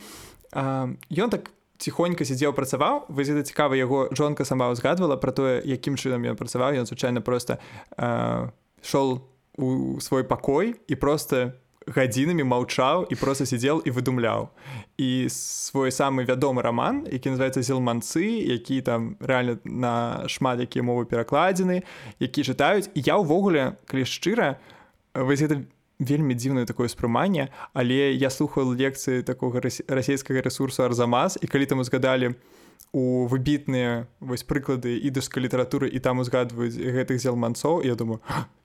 Ён 0.51 1.29
так 1.29 1.53
ціхонька 1.79 2.27
сядзеў 2.27 2.53
працаваў 2.53 3.07
вы 3.07 3.23
гэта 3.23 3.47
цікава 3.47 3.79
яго 3.79 4.11
жонка 4.11 4.43
сама 4.43 4.67
ўзгадвала 4.75 5.15
про 5.15 5.31
тое 5.31 5.63
якім 5.63 5.95
чынам 5.95 6.27
ён 6.27 6.35
працаваў 6.35 6.75
ён 6.75 6.85
звычайна 6.85 7.23
просто 7.23 7.57
э, 7.95 8.51
шоў 8.83 9.23
у 9.55 9.99
свой 9.99 10.23
пакой 10.23 10.75
і 10.87 10.95
просто 10.95 11.55
гадзінамі 11.87 12.43
маўчаў 12.43 13.07
і 13.09 13.15
просто 13.15 13.47
сидзел 13.49 13.81
і 13.85 13.91
выдумляў 13.95 14.51
і 14.99 15.31
свой 15.31 15.91
самы 15.91 16.27
вядомы 16.27 16.61
роман 16.61 17.07
які 17.07 17.33
называется 17.33 17.63
зелманцы 17.63 18.27
які 18.43 18.81
там 18.81 19.15
реально 19.19 19.57
на 19.63 20.27
шмат 20.27 20.59
якія 20.59 20.83
мовы 20.83 21.07
перакладзены 21.07 21.83
які 22.19 22.43
чытаюць 22.43 22.91
я 22.93 23.17
ўвогуле 23.17 23.79
калі 23.87 24.03
шчыра 24.03 24.59
вось 25.15 25.41
это 25.41 25.63
вельмі 25.99 26.33
дзіўнае 26.33 26.65
такое 26.65 26.87
ўспрыманне 26.87 27.51
але 27.75 28.15
я 28.15 28.29
слухал 28.31 28.71
лекцыі 28.71 29.21
такога 29.23 29.61
расійскага 29.61 30.41
ресурсу 30.41 30.83
арзамаз 30.87 31.37
і 31.41 31.47
калі 31.47 31.65
там 31.67 31.83
узгадалі 31.83 32.35
у 32.91 33.27
выбітныя 33.29 34.07
вось 34.19 34.47
прыклады 34.47 34.97
ідышскай 34.97 35.43
літаратуры 35.43 35.91
і 35.91 35.99
там 35.99 36.23
узгадваюць 36.23 36.79
гэтых 36.79 37.21
зелманцоў 37.21 37.85
я 37.85 37.93
думаю 37.93 38.23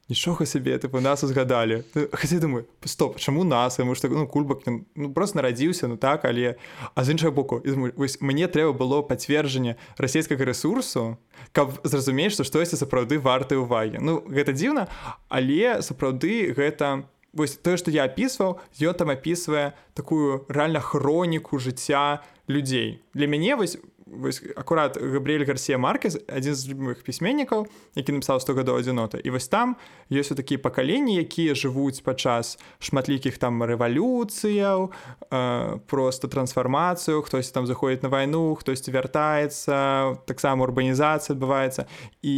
нічога 0.09 0.47
сабе 0.47 0.77
тыпу 0.79 1.01
нас 1.01 1.25
узгадалі 1.25 1.83
ну, 1.95 2.09
хаця 2.13 2.39
думаю 2.41 2.65
стоп 2.85 3.19
чаму 3.19 3.45
нас? 3.45 3.79
Яму 3.79 3.95
так 3.95 4.11
ну 4.11 4.27
кульбак 4.29 4.65
ну, 4.67 5.13
просто 5.13 5.37
нарадзіўся 5.37 5.89
ну 5.89 5.97
так 5.97 6.25
але 6.25 6.57
а 6.95 7.05
з 7.05 7.11
іншага 7.11 7.33
боку 7.33 7.63
вось 7.97 8.21
мне 8.21 8.47
трэба 8.49 8.73
было 8.73 9.03
пацверджанне 9.03 9.77
расійскага 9.97 10.45
ресурсу 10.45 11.17
каб 11.53 11.81
зразумець 11.85 12.33
што 12.33 12.45
штосьці 12.45 12.77
сапраўды 12.77 13.19
варты 13.19 13.57
увагі 13.57 13.99
ну 14.01 14.21
гэта 14.29 14.53
дзіўна 14.53 14.89
але 15.29 15.83
сапраўды 15.83 16.53
гэта 16.53 17.05
вось 17.35 17.57
тое 17.57 17.77
што 17.77 17.91
я 17.91 18.07
апісваў 18.09 18.61
ён 18.81 18.95
там 18.95 19.11
апісвае 19.11 19.75
такую 19.95 20.47
рэальна 20.49 20.81
хроніку 20.81 21.59
жыцця 21.59 22.23
людзей 22.49 23.03
для 23.15 23.27
мяне 23.27 23.57
вось 23.57 23.79
вось 24.07 24.43
акурат 24.57 24.97
габриэль 25.01 25.45
гарсія 25.49 25.79
маркез 25.79 26.19
адзін 26.29 26.55
з 26.55 26.63
любых 26.71 27.03
пісьменнікаў 27.03 27.67
які 27.97 28.17
напісаў 28.17 28.41
100 28.41 28.57
гадоў 28.61 28.79
адзінота 28.81 29.19
і 29.19 29.33
вось 29.35 29.49
там 29.49 29.77
ёсць 30.13 30.33
у 30.33 30.39
такія 30.39 30.61
пакаленні 30.61 31.17
якія 31.25 31.57
жывуць 31.57 32.05
падчас 32.05 32.59
шматлікіх 32.79 33.39
там 33.41 33.65
рэвалюцыяў 33.65 34.91
э, 34.91 35.79
просто 35.89 36.29
трансфармацыю 36.29 37.23
хтось 37.25 37.51
там 37.51 37.67
заходіць 37.67 38.03
на 38.05 38.13
вайну 38.13 38.55
хтосьці 38.55 38.93
вяртаецца 38.93 40.21
таксама 40.29 40.69
урбанізацыя 40.69 41.33
адбываецца. 41.35 41.89
І 42.23 42.37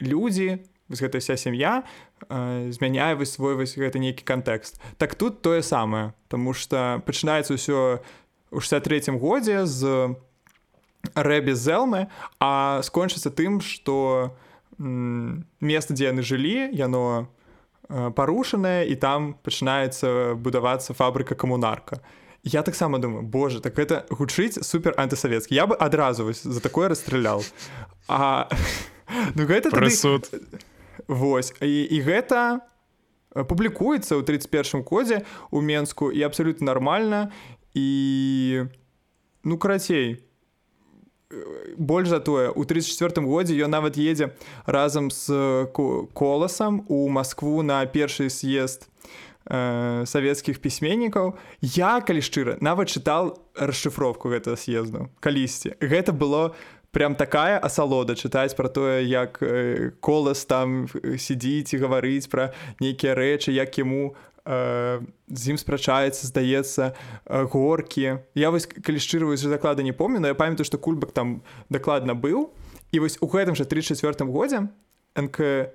людзі 0.00 0.62
гэта 0.88 1.18
вся 1.18 1.36
сям'я 1.36 1.82
змяняе 2.28 3.14
вы 3.14 3.26
свой 3.26 3.54
вось 3.54 3.76
гэты 3.76 3.98
нейкі 3.98 4.24
кантэкст 4.24 4.80
так 4.98 5.14
тут 5.14 5.42
тое 5.42 5.62
самае 5.62 6.14
Таму 6.28 6.54
что 6.54 7.02
пачынаецца 7.06 7.54
ўсё 7.54 8.00
у 8.52 8.60
63 8.60 9.16
годзе 9.18 9.66
з 9.66 10.14
рэбе 11.14 11.54
зелмы 11.54 12.08
а 12.40 12.80
скончыцца 12.82 13.30
тым 13.30 13.60
что 13.60 14.36
место 14.78 15.94
дзе 15.94 16.10
яны 16.10 16.22
жылі 16.22 16.70
яно 16.72 17.28
э, 17.88 18.10
парушанае 18.14 18.88
і 18.88 18.94
там 18.96 19.34
пачынаецца 19.42 20.34
будавацца 20.34 20.94
фабрыка 20.94 21.34
камунарка 21.34 22.00
я 22.44 22.62
таксама 22.62 22.98
думаю 22.98 23.22
Боже 23.22 23.60
так 23.60 23.78
это 23.78 24.06
гучыць 24.10 24.62
супер 24.62 24.94
антысавецкі 24.96 25.54
я 25.54 25.66
бы 25.66 25.74
адразу 25.76 26.24
вось 26.24 26.42
за 26.42 26.60
такое 26.60 26.88
расстралял 26.88 27.44
а 28.08 28.48
ну 29.34 29.46
гэта 29.46 29.70
прысуд 29.70 30.30
Вось. 31.08 31.54
І, 31.60 31.82
і 31.88 31.98
гэта 32.02 32.60
публікуецца 33.32 34.16
ў 34.16 34.22
31 34.24 34.84
кодзе 34.84 35.24
у 35.50 35.62
Мску 35.62 36.12
і 36.12 36.20
абсалютна 36.22 36.72
нармальна. 36.72 37.32
І 37.74 38.68
ну 39.44 39.58
карацей 39.58 40.20
больш 41.76 42.08
за 42.08 42.20
тое 42.20 42.50
у 42.50 42.64
34 42.64 43.24
годзе 43.26 43.56
ён 43.64 43.72
нават 43.72 43.96
едзе 43.96 44.36
разам 44.66 45.10
з 45.10 45.66
коласам 46.12 46.84
у 46.88 47.08
Маскву 47.08 47.62
на 47.62 47.84
першы 47.86 48.28
з'езд 48.28 48.88
э, 49.48 50.04
савецкіх 50.04 50.60
пісьменнікаў. 50.60 51.36
Я 51.60 52.00
калі 52.04 52.20
шчыра 52.20 52.60
нават 52.60 52.92
чытал 52.92 53.40
расшыфровку 53.56 54.28
гэтага 54.28 54.60
з'езду 54.60 55.08
калісьці. 55.20 55.80
Гэта 55.80 56.12
было 56.12 56.52
прям 56.92 57.16
такая 57.16 57.58
асалода 57.58 58.14
чытаць 58.14 58.54
пра 58.56 58.68
тое 58.68 59.02
як 59.08 59.42
э, 59.42 59.90
колас 60.00 60.44
там 60.44 60.86
сядзіць 60.92 61.74
і 61.74 61.80
гаварыць 61.82 62.28
пра 62.28 62.52
нейкія 62.80 63.16
рэчы 63.16 63.52
як 63.56 63.72
яму 63.78 64.14
з 64.42 65.42
ім 65.54 65.54
спрачаецца 65.54 66.26
здаецца 66.26 66.98
горкі. 67.30 68.26
Я 68.34 68.50
вось 68.50 68.66
калі 68.66 68.98
шчыра 68.98 69.30
за 69.38 69.46
заклада 69.46 69.86
не 69.86 69.94
помню 69.94 70.18
я 70.26 70.34
памятаю 70.34 70.66
што 70.66 70.82
кульбак 70.82 71.14
там 71.14 71.46
дакладна 71.70 72.18
быў. 72.18 72.50
І 72.90 72.98
вось 72.98 73.22
у 73.22 73.30
гэтым 73.30 73.54
жа 73.54 73.64
34 73.64 74.26
годзе 74.26 74.66
нк 75.14 75.70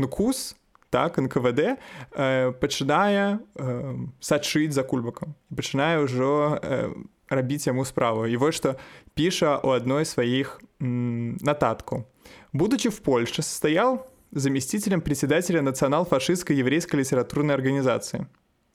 ну 0.00 0.08
кус 0.08 0.56
так 0.90 1.18
нквд 1.18 1.60
э, 1.60 2.52
пачынае 2.60 3.38
э, 3.54 3.96
сачыць 4.20 4.72
за 4.72 4.82
кульбакам. 4.82 5.34
Пачынае 5.52 6.00
ўжо 6.00 6.58
э, 6.62 6.88
рабіць 7.29 7.67
яму 7.67 7.85
справу 7.85 8.27
і 8.27 8.37
вось 8.37 8.55
што 8.55 8.75
піша 9.13 9.57
у 9.63 9.69
адной 9.69 10.05
сваіх 10.05 10.61
нататку 10.79 12.05
будучи 12.53 12.89
в 12.89 12.99
польше 12.99 13.41
состоял 13.41 14.07
заместителем 14.31 15.01
председателя 15.01 15.61
национал-фашистской 15.61 16.55
еврейской 16.55 16.97
литературной 16.97 17.53
организации. 17.53 18.27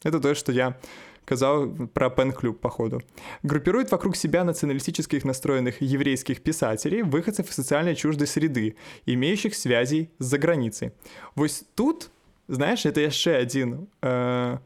Это 0.03 0.19
то, 0.19 0.33
что 0.35 0.51
я 0.51 0.77
казал 1.25 1.69
про 1.93 2.09
пен-клуб, 2.09 2.59
походу. 2.59 3.01
Группирует 3.43 3.91
вокруг 3.91 4.15
себя 4.15 4.43
националистических 4.43 5.25
настроенных 5.25 5.81
еврейских 5.81 6.41
писателей, 6.41 7.03
выходцев 7.03 7.49
из 7.49 7.55
социальной 7.55 7.95
чуждой 7.95 8.25
среды, 8.27 8.75
имеющих 9.05 9.53
связей 9.53 10.09
с-за 10.17 10.37
границей. 10.37 10.91
Вот 11.35 11.51
тут, 11.75 12.09
знаешь, 12.47 12.85
это 12.85 13.01
еще 13.01 13.31
один 13.31 13.87
э, 14.01 14.57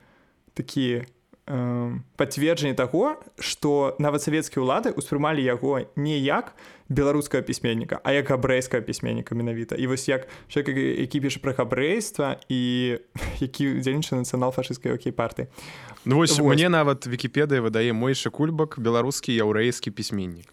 такие 0.53 1.07
пацверджанне 2.16 2.74
таго 2.76 3.16
што 3.40 3.96
нават 3.98 4.20
савецкія 4.20 4.60
ўлады 4.60 4.92
ўспрымалі 4.92 5.40
яго 5.40 5.88
не 5.96 6.20
як 6.20 6.52
беларускага 6.92 7.40
пісьменніка 7.40 8.00
а 8.04 8.12
як 8.12 8.28
габрэйскага 8.28 8.84
пісьменніка 8.84 9.32
менавіта 9.32 9.76
і 9.76 9.88
вось 9.88 10.08
як 10.08 10.28
человек 10.48 10.76
які 10.76 11.20
піша 11.20 11.40
пра 11.40 11.56
габрэйства 11.56 12.36
і 12.52 13.00
які 13.44 13.80
удзельніча 13.80 14.20
нацыянал 14.20 14.52
фашысцкай 14.52 14.92
окей 14.92 15.12
парты 15.12 15.48
Ну 16.04 16.16
вось, 16.16 16.38
вось 16.38 16.56
мне 16.56 16.68
нават 16.68 17.08
вкіпедыя 17.08 17.64
выдае 17.64 17.96
мойшы 17.96 18.28
кульбак 18.28 18.76
беларускі 18.76 19.32
яўрэйскі 19.32 19.88
пісьменнік 19.88 20.52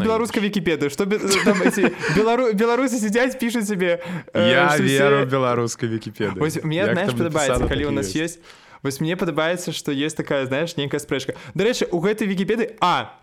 беларуска 0.00 0.40
вкіпедыі 0.40 0.88
што 0.88 1.04
белару 1.04 2.52
беларусы 2.56 2.96
сядзяць 2.96 3.36
пішуць 3.36 3.68
сябе 3.68 4.00
я 4.32 4.72
веру 4.80 5.28
беларускай 5.28 5.92
вкіпеды 5.92 6.40
мне 6.64 6.88
знаешь 6.88 7.12
падабаецца 7.12 7.68
калі 7.68 7.92
у 7.92 7.96
нас 7.96 8.16
есть 8.16 8.40
вось 8.84 9.00
мне 9.00 9.16
падабаецца 9.16 9.72
што 9.72 9.90
есть 9.90 10.16
такая 10.16 10.46
знаешь 10.46 10.76
нейкая 10.76 11.00
спрэчка 11.00 11.34
дарэчы 11.54 11.88
у 11.90 11.98
гэтай 12.04 12.28
вкіпеды 12.28 12.76
а 12.80 13.18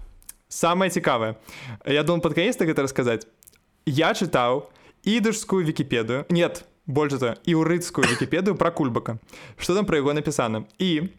самое 0.50 0.92
цікавае. 0.92 1.38
Я 1.86 2.04
думаю 2.04 2.22
под 2.22 2.34
канец 2.34 2.58
гэта 2.58 2.82
расказаць 2.82 3.30
я 3.86 4.12
чытаў 4.14 4.68
ідышскую 5.06 5.64
вкіпедыю 5.64 6.26
нет 6.30 6.66
больше 6.86 7.18
то 7.18 7.38
і 7.46 7.56
ўрыцкую 7.56 8.04
вкіпедыю 8.04 8.56
про 8.56 8.72
кульбака. 8.72 9.20
Что 9.58 9.76
там 9.76 9.86
про 9.86 9.98
яго 9.98 10.14
напісана 10.14 10.66
і 10.78 11.10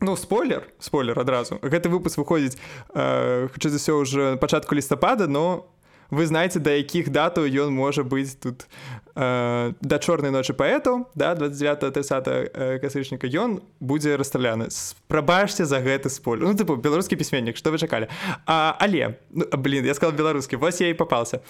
ну 0.00 0.16
спойлер 0.16 0.68
спойлер 0.78 1.18
адразу 1.18 1.58
гэты 1.62 1.88
выпуск 1.88 2.18
выходзіць 2.18 2.58
э, 2.94 3.48
хутчэй 3.52 3.70
за 3.70 3.78
ўсё 3.78 3.92
уже 3.98 4.36
пачатку 4.36 4.74
лістапада 4.74 5.26
но 5.26 5.66
вы 6.12 6.26
знаеце 6.28 6.60
да 6.60 6.76
якіх 6.76 7.08
датаў 7.08 7.48
ён 7.48 7.72
можа 7.72 8.04
быць 8.04 8.36
тут 8.36 8.68
э, 9.16 9.72
да 9.80 9.96
чорнай 9.98 10.30
ночы 10.30 10.52
паэтаў 10.52 11.08
да 11.16 11.32
29 11.34 11.88
30 11.88 12.28
э, 12.28 12.78
касычніка 12.84 13.26
ён 13.32 13.64
будзе 13.80 14.20
расстраляны. 14.20 14.68
Спрабачце 14.68 15.64
за 15.64 15.80
гэты 15.80 16.12
споль 16.12 16.44
ну 16.44 16.52
тыпу 16.52 16.76
беларускі 16.76 17.16
пісьменнік 17.16 17.56
что 17.56 17.72
вы 17.72 17.80
чакалі. 17.80 18.12
А, 18.44 18.76
але 18.78 19.16
ну, 19.32 19.48
блин 19.56 19.88
я 19.88 19.94
сказал 19.96 20.12
беларускі 20.12 20.60
вось 20.60 20.84
я 20.84 20.92
і 20.92 20.94
попался 20.94 21.40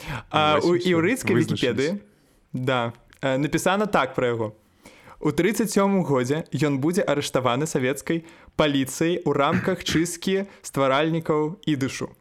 у 0.62 0.79
іўрыцкай 0.79 1.35
вікіпеды 1.35 1.98
да 2.55 2.94
э, 3.20 3.37
напісана 3.37 3.90
так 3.90 4.14
про 4.14 4.27
яго. 4.27 4.55
У 5.18 5.31
37 5.31 6.03
годзе 6.07 6.46
ён 6.55 6.79
будзе 6.79 7.03
арыштаваны 7.03 7.66
савецкай 7.66 8.22
паліцыяй 8.55 9.27
у 9.27 9.35
рамках 9.35 9.83
чысткі 9.83 10.46
стваральнікаў 10.62 11.59
і 11.66 11.75
дышу 11.75 12.14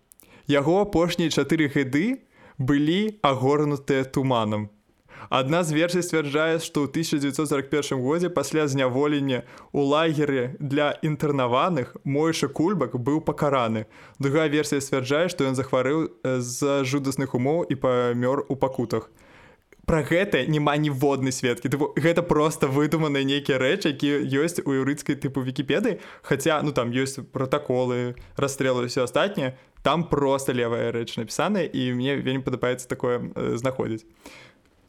яго 0.51 0.81
апошнія 0.81 1.29
чатыры 1.29 1.69
гады 1.69 2.21
былі 2.61 3.17
агорнутыя 3.21 4.05
туманам. 4.05 4.69
Адна 5.29 5.63
з 5.63 5.71
версій 5.71 6.01
сцвярджае, 6.01 6.59
што 6.59 6.83
ў 6.83 6.91
1941 6.91 8.01
годзе 8.01 8.29
пасля 8.29 8.67
зняволення 8.67 9.43
у 9.71 9.85
лагеры 9.85 10.57
для 10.59 10.97
інтэрнаваных 11.01 11.95
мойша 12.03 12.47
кульбак 12.47 12.97
быў 12.97 13.21
пакараны. 13.21 13.85
Другая 14.19 14.49
версія 14.49 14.81
сцвярджае, 14.81 15.29
што 15.29 15.45
ён 15.45 15.55
захварэў 15.55 16.09
з 16.41 16.83
жудасных 16.83 17.37
умоў 17.37 17.63
і 17.69 17.75
памёр 17.75 18.45
у 18.49 18.55
пакутах. 18.55 19.09
Пра 19.85 20.03
гэта 20.05 20.45
няма 20.47 20.77
ніводнай 20.77 21.33
сведкі. 21.33 21.67
Гэта 21.97 22.21
проста 22.21 22.67
выдуманыя 22.67 23.25
нейкія 23.25 23.57
рэчы, 23.57 23.91
якія 23.91 24.21
ёсць 24.21 24.61
у 24.61 24.71
юрыцкай 24.71 25.17
тыпу 25.17 25.41
вікіпеды, 25.41 25.99
хаця 26.21 26.61
ну 26.61 26.71
там 26.71 26.93
ёсць 26.93 27.17
пратаколы, 27.33 28.15
расстрэлы 28.37 28.85
ўсё 28.87 29.09
астатняе, 29.09 29.57
там 29.81 30.03
просто 30.09 30.53
левая 30.53 30.91
рэч 30.91 31.17
напісаная 31.17 31.65
і 31.65 31.93
мне 31.93 32.15
вельмі 32.15 32.43
падабаецца 32.45 32.87
такое 32.87 33.33
э, 33.33 33.57
знаходзіць 33.57 34.05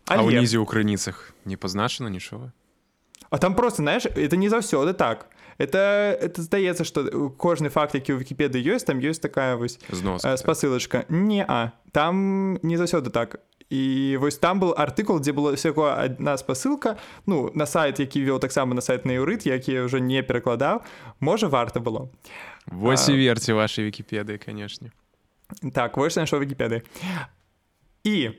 а 0.08 0.20
ўнізе 0.20 0.60
ў 0.60 0.66
крыніцах 0.68 1.32
не 1.44 1.56
пазначана 1.56 2.12
нічога 2.12 2.52
а 3.32 3.38
там 3.38 3.54
просто 3.54 3.82
знаешь 3.82 4.04
это 4.04 4.36
не 4.36 4.48
заўсёды 4.48 4.92
так. 4.92 5.30
Это 5.58 6.16
это 6.20 6.42
здаецца 6.42 6.84
что 6.84 7.30
кожны 7.30 7.68
факт 7.70 7.94
які 7.94 8.12
ў 8.12 8.20
вкіпеды 8.20 8.60
ёсць 8.60 8.84
там 8.84 9.00
ёсць 9.00 9.20
такая 9.20 9.56
вось 9.56 9.78
э, 9.88 10.36
спасылочка 10.36 11.04
не 11.08 11.44
а 11.46 11.72
там 11.92 12.58
не 12.62 12.76
заўсёды 12.76 13.10
так 13.10 13.40
і 13.72 14.16
вось 14.20 14.36
там 14.36 14.60
был 14.60 14.74
артыкул 14.76 15.18
дзе 15.20 15.32
было 15.32 15.56
всяго 15.56 15.96
одна 15.96 16.36
спасылка 16.36 16.98
ну 17.26 17.50
на 17.54 17.64
сайт 17.66 18.00
які 18.00 18.20
вёў 18.20 18.38
таксама 18.38 18.74
на 18.74 18.80
сайт 18.80 19.06
на 19.06 19.12
юрыт 19.16 19.46
які 19.48 19.80
уже 19.80 20.00
не 20.00 20.22
перакладаў. 20.22 20.82
Можа 21.20 21.48
варта 21.48 21.80
было. 21.80 22.10
Вось 22.66 23.08
і 23.08 23.16
верце 23.16 23.52
вашай 23.52 23.88
вкіпедыі 23.88 24.38
канешне. 24.38 24.92
Так 25.72 25.96
вось 25.96 26.16
нашо 26.16 26.36
вкіпеды 26.36 26.82
і 28.04 28.30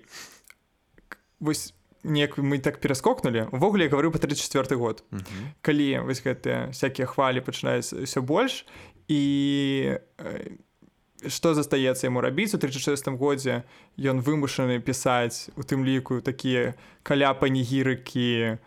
вось 1.39 1.73
неяк 2.03 2.37
мы 2.37 2.59
так 2.59 2.79
пераскокнули 2.79 3.47
увогуле 3.51 3.89
говорю 3.89 4.11
по 4.11 4.19
34 4.19 4.75
год. 4.75 5.03
Uh 5.11 5.17
-huh. 5.17 5.25
калі 5.61 5.99
вось 5.99 6.25
гэтыя 6.25 6.69
всякие 6.69 7.07
хвалі 7.07 7.41
пачынаюць 7.41 8.05
все 8.05 8.21
больш 8.21 8.65
і 9.07 9.97
што 11.29 11.53
застаецца 11.53 12.07
яму 12.07 12.21
рабіць 12.21 12.53
у 12.55 12.59
36 12.59 13.09
годзе 13.19 13.63
ён 13.99 14.21
вымушаны 14.21 14.79
пісаць 14.79 15.49
у 15.55 15.63
тым 15.63 15.85
ліку 15.85 16.21
такія 16.21 16.73
каля 17.03 17.33
панігірыкі 17.33 18.29
э, 18.43 18.57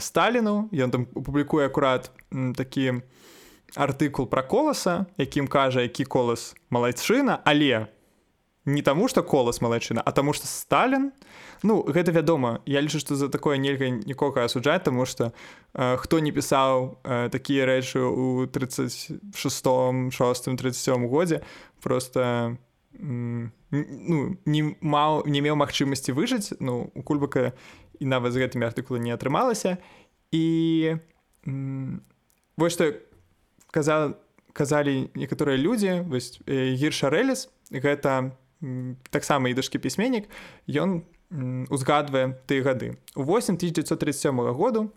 сталіну 0.00 0.68
ён 0.72 0.90
там 0.90 1.04
публікуе 1.04 1.66
акурат 1.66 2.10
такі 2.56 3.02
артыкул 3.76 4.26
пра 4.26 4.42
коласа 4.42 5.06
якім 5.18 5.48
кажа 5.48 5.82
які 5.82 6.04
колас 6.04 6.54
малайчына 6.70 7.40
але 7.44 7.86
не 8.66 8.82
таму 8.82 9.08
што 9.08 9.22
колас 9.22 9.60
малайчына 9.60 10.02
а 10.04 10.12
таму 10.12 10.32
што 10.32 10.46
сталін 10.46 11.12
ну 11.62 11.82
гэта 11.84 12.12
вядома. 12.12 12.60
Я 12.66 12.80
лічу 12.80 13.00
што 13.00 13.16
за 13.16 13.28
такое 13.28 13.56
нельга 13.56 13.88
нікога 13.88 14.44
асуджаць 14.44 14.84
таму 14.84 15.06
што 15.06 15.32
э, 15.74 15.96
хто 15.96 16.18
не 16.20 16.32
пісаў 16.32 17.00
э, 17.04 17.28
такія 17.32 17.66
рэчы 17.66 18.00
у 18.04 18.46
36 18.46 19.32
6 19.32 20.44
37 20.56 21.08
годзе 21.08 21.42
просто 21.80 22.56
ну 22.92 24.36
не 24.44 24.62
маў 24.80 25.24
не 25.26 25.40
меў 25.40 25.56
магчымасці 25.56 26.12
выжыць. 26.12 26.52
Ну 26.60 26.90
у 26.94 27.02
кульбака 27.02 27.52
і 28.00 28.04
нават 28.04 28.32
з 28.32 28.44
гэтымі 28.44 28.66
артыкулы 28.66 29.00
не 29.00 29.12
атрымалася. 29.12 29.78
І 30.32 30.96
вось 32.56 32.72
што 32.72 32.92
каза 33.70 34.16
казалі 34.52 35.08
некаторыя 35.14 35.56
людзі 35.56 36.02
вось 36.10 36.42
гіршарэліс 36.44 37.48
гэта 37.70 38.34
таксама 39.10 39.48
ідышкі 39.50 39.78
пісьменнік 39.78 40.28
ён 40.68 41.02
узгадвае 41.70 42.36
тыя 42.46 42.62
гады. 42.62 42.98
У 43.14 43.22
8937 43.22 44.52
году 44.52 44.90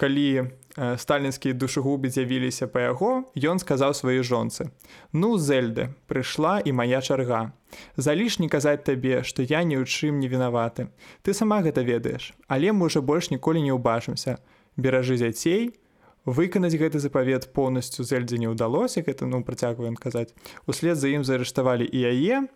калі 0.00 0.48
э, 0.76 0.96
сталінскія 0.96 1.52
душагубы 1.54 2.08
з'явіліся 2.08 2.68
па 2.72 2.88
яго 2.88 3.28
ён 3.36 3.60
сказаў 3.60 3.92
сваёй 3.92 4.24
жонцы 4.24 4.72
ну 5.12 5.36
зельды 5.36 5.92
прыйшла 6.08 6.60
і 6.64 6.72
моя 6.72 7.00
чарга. 7.04 7.52
Залішні 7.96 8.48
казаць 8.48 8.84
табе 8.84 9.20
што 9.24 9.44
я 9.44 9.60
ні 9.60 9.76
ў 9.76 9.84
чым 9.84 10.20
не 10.20 10.28
вінаваты. 10.28 10.88
Ты 11.20 11.36
сама 11.36 11.60
гэта 11.60 11.84
ведаеш 11.84 12.32
але 12.48 12.72
мы 12.72 12.88
уже 12.88 13.00
больш 13.00 13.28
ніколі 13.28 13.60
не 13.60 13.76
ўбачымся. 13.76 14.40
Беражы 14.76 15.20
дзяцей 15.20 15.76
выканаць 16.24 16.76
гэты 16.76 16.96
запавет 16.96 17.52
поўнасцю 17.52 18.04
зельдзе 18.04 18.40
не 18.40 18.48
ўдалося 18.48 19.04
гэта 19.04 19.28
ну 19.28 19.44
працягваем 19.44 20.00
казаць. 20.00 20.32
Услед 20.64 20.96
за 20.96 21.12
ім 21.12 21.24
заарыштавалі 21.24 21.84
і 21.84 21.98
яе 22.08 22.48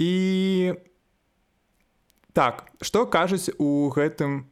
і 0.00 0.74
так 2.32 2.64
што 2.80 3.04
кажуць 3.06 3.52
у 3.58 3.92
гэтым 3.92 4.48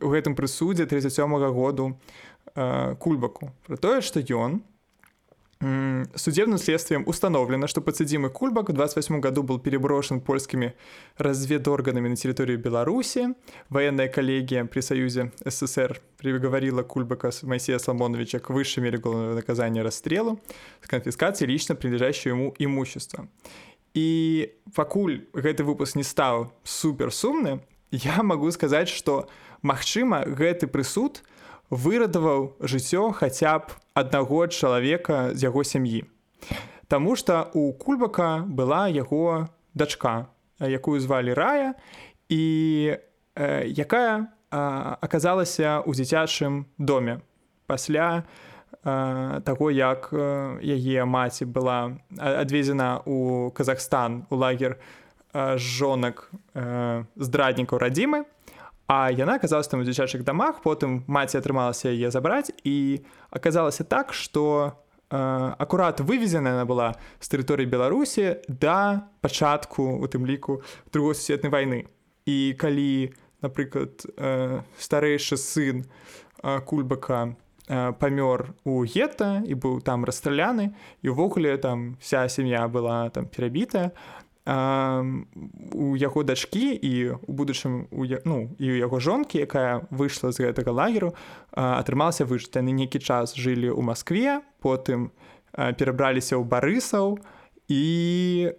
у 0.00 0.08
гэтым 0.08 0.34
прысудзе 0.34 0.86
37 0.86 1.36
-го 1.36 1.52
году 1.52 2.00
э, 2.56 2.96
кульбаку? 2.96 3.52
Про 3.66 3.76
тое 3.76 4.00
што 4.00 4.20
ён 4.20 4.62
судебным 6.14 6.56
следствием 6.58 7.02
установлено 7.06 7.66
что 7.66 7.82
подсудимый 7.82 8.30
кульбак 8.30 8.70
в 8.70 8.72
28 8.72 9.20
году 9.20 9.42
был 9.42 9.58
переброшен 9.58 10.20
польскими 10.22 10.74
разведорганами 11.18 12.08
на 12.08 12.16
территорию 12.16 12.58
беларуси. 12.58 13.34
Военная 13.68 14.08
коллегия 14.08 14.64
при 14.64 14.80
союзе 14.80 15.32
ссср 15.46 16.00
приговорила 16.16 16.82
кульбака 16.82 17.30
моисея 17.42 17.78
соломоновича 17.78 18.38
к 18.38 18.48
высшей 18.48 18.82
мере 18.82 18.98
уголовного 18.98 19.34
наказания 19.34 19.82
расстрелу 19.82 20.40
с 20.82 20.88
конфискацией 20.88 21.50
лично 21.50 21.74
принадлежащего 21.74 22.32
ему 22.32 22.54
имущества 22.58 23.28
і 23.94 24.50
пакуль 24.74 25.26
гэты 25.34 25.64
выпуск 25.64 25.96
не 25.96 26.04
стаў 26.06 26.52
супер 26.64 27.12
сумны 27.12 27.60
я 27.90 28.22
могу 28.22 28.50
сказаць 28.50 28.88
что 28.88 29.28
магчыма 29.62 30.22
гэты 30.26 30.66
прысуд 30.66 31.22
вырадаваў 31.70 32.56
жыццё 32.60 33.10
хаця 33.12 33.58
б 33.58 33.78
аднаго 33.94 34.46
чалавека 34.46 35.34
з 35.34 35.46
яго 35.46 35.62
сям'і. 35.62 36.04
Таму 36.88 37.16
что 37.16 37.50
у 37.54 37.72
кульбака 37.72 38.42
была 38.46 38.88
яго 38.88 39.48
дачка 39.74 40.26
якую 40.58 41.00
звалі 41.00 41.34
рая 41.34 41.74
і 42.28 42.42
э, 43.34 43.66
якая 43.66 44.34
аказалася 44.50 45.78
ў 45.86 45.94
дзіцячым 45.94 46.66
доме 46.78 47.22
пасля 47.70 48.26
таго 48.84 49.70
як 49.70 50.08
яе 50.12 51.04
маці 51.04 51.44
была 51.44 52.00
адвезена 52.16 53.02
у 53.04 53.50
Казахстан 53.50 54.26
у 54.30 54.36
лагер 54.36 54.80
жонак 55.34 56.30
здраднікаў 57.16 57.78
радзімы. 57.78 58.24
А 58.90 59.10
яна 59.12 59.38
аказалась 59.38 59.68
там 59.68 59.80
у 59.80 59.86
дзіцячых 59.86 60.24
дамах 60.24 60.62
потым 60.66 61.04
маці 61.06 61.38
атрымалася 61.38 61.94
яе 61.94 62.10
забраць. 62.10 62.50
І 62.64 63.04
аказалася 63.30 63.84
так 63.84 64.12
что 64.12 64.74
акурат 65.10 66.00
вывезена 66.00 66.54
она 66.54 66.64
была 66.64 66.94
з 67.18 67.26
тэрыторыі 67.28 67.66
беларусі 67.66 68.38
да 68.46 69.10
пачатку 69.20 69.98
у 69.98 70.06
тым 70.06 70.22
ліку 70.22 70.62
другой 70.94 71.14
сусветнай 71.18 71.50
войны 71.50 71.78
і 72.30 72.54
калі 72.54 73.10
напрыклад 73.42 74.06
старэйшы 74.78 75.34
сын 75.34 75.82
кульбака 76.42 77.34
памёр 77.70 78.50
у 78.64 78.82
гета 78.82 79.42
і 79.46 79.54
быў 79.54 79.78
там 79.80 80.02
расстраляны 80.04 80.74
і 81.02 81.14
ўвогуле 81.14 81.54
там 81.56 81.94
вся 82.02 82.26
сям'я 82.26 82.66
была 82.66 83.10
там 83.14 83.30
перабітая 83.30 83.94
у 84.50 85.94
яго 85.94 86.22
дачкі 86.26 86.74
і 86.74 87.14
у 87.22 87.32
будучым 87.32 87.86
ну 88.26 88.50
і 88.58 88.66
у 88.74 88.76
яго 88.76 88.98
жонкі 88.98 89.38
якая 89.38 89.86
выйшла 89.94 90.34
з 90.34 90.50
гэтага 90.50 90.74
лагеру 90.74 91.14
атрымалася 91.54 92.26
выжыць 92.26 92.58
яны 92.58 92.74
нейкі 92.74 92.98
час 92.98 93.38
жылі 93.38 93.70
ў 93.70 93.80
Маскве 93.86 94.42
потым 94.58 95.14
перабраліся 95.54 96.42
ў 96.42 96.44
барысаў 96.50 97.22
і 97.70 98.50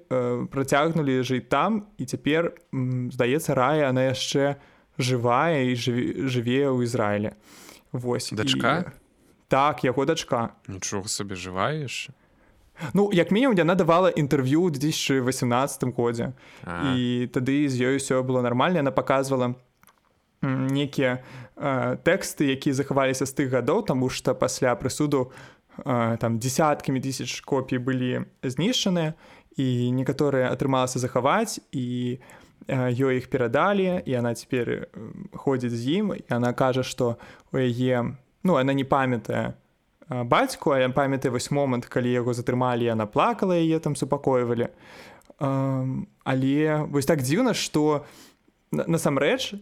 працягнулі 0.47 1.20
жыць 1.28 1.51
там. 1.51 1.91
І 1.99 2.07
цяпер 2.07 2.55
здаецца 3.12 3.51
рая 3.59 3.91
она 3.91 4.07
яшчэ 4.16 4.55
жывая 4.95 5.68
і 5.68 5.76
жыве 5.76 6.72
ў 6.72 6.88
Ізраіле 6.88 7.36
восьось 7.91 8.39
дачка? 8.39 8.88
і... 8.88 9.01
так 9.52 9.84
яго 9.84 10.08
дачка 10.08 10.56
нічога 10.72 11.12
сабе 11.12 11.36
жываеш 11.36 12.10
Ну 12.93 13.12
як 13.14 13.32
мінімум 13.32 13.58
яна 13.58 13.76
давала 13.76 14.10
інтэрв'ю 14.10 14.72
ў 14.72 14.72
2018 14.72 15.91
годзе 15.93 16.32
і 16.95 17.28
тады 17.30 17.68
з 17.68 17.76
ёю 17.78 17.99
ўсё 17.99 18.24
было 18.24 18.41
нармальна 18.41 18.80
яна 18.80 18.95
показывала 18.95 19.54
некія 20.41 21.20
тэксты 22.08 22.56
якія 22.56 22.74
захаваліся 22.74 23.28
з 23.28 23.34
тых 23.36 23.52
гадоў 23.52 23.86
таму 23.86 24.10
што 24.10 24.34
пасля 24.34 24.74
прысуду 24.80 25.30
там 25.84 26.39
десяткамі 26.39 27.04
тысяч 27.04 27.43
копій 27.43 27.78
былі 27.78 28.26
знішчаныя 28.41 29.14
і 29.60 29.91
некаторыя 29.91 30.49
атрымалася 30.49 30.97
захаваць 30.97 31.60
і 31.76 32.18
ёй 32.72 33.18
іх 33.20 33.30
перадалі 33.30 34.02
і 34.06 34.12
она 34.16 34.34
цяпер 34.34 34.88
ходзіць 35.34 35.76
з 35.76 36.02
ім 36.02 36.16
і 36.16 36.24
она 36.30 36.54
кажа 36.54 36.82
што 36.88 37.20
у 37.52 37.60
яе 37.60 38.16
ну 38.44 38.58
она 38.58 38.74
не 38.74 38.84
памятае 38.84 39.54
бацьку 40.10 40.72
а 40.72 40.80
я 40.80 40.89
памятаю 40.89 41.32
вось 41.32 41.52
момант 41.52 41.86
калі 41.86 42.12
яго 42.12 42.34
затрымалі 42.34 42.84
яна 42.84 43.06
плакала 43.06 43.54
яе 43.56 43.80
там 43.80 43.96
супакойвалі 43.96 44.68
але 45.39 46.86
вось 46.89 47.06
так 47.06 47.22
дзіўна 47.22 47.54
што 47.54 48.06
насамрэч 48.72 49.56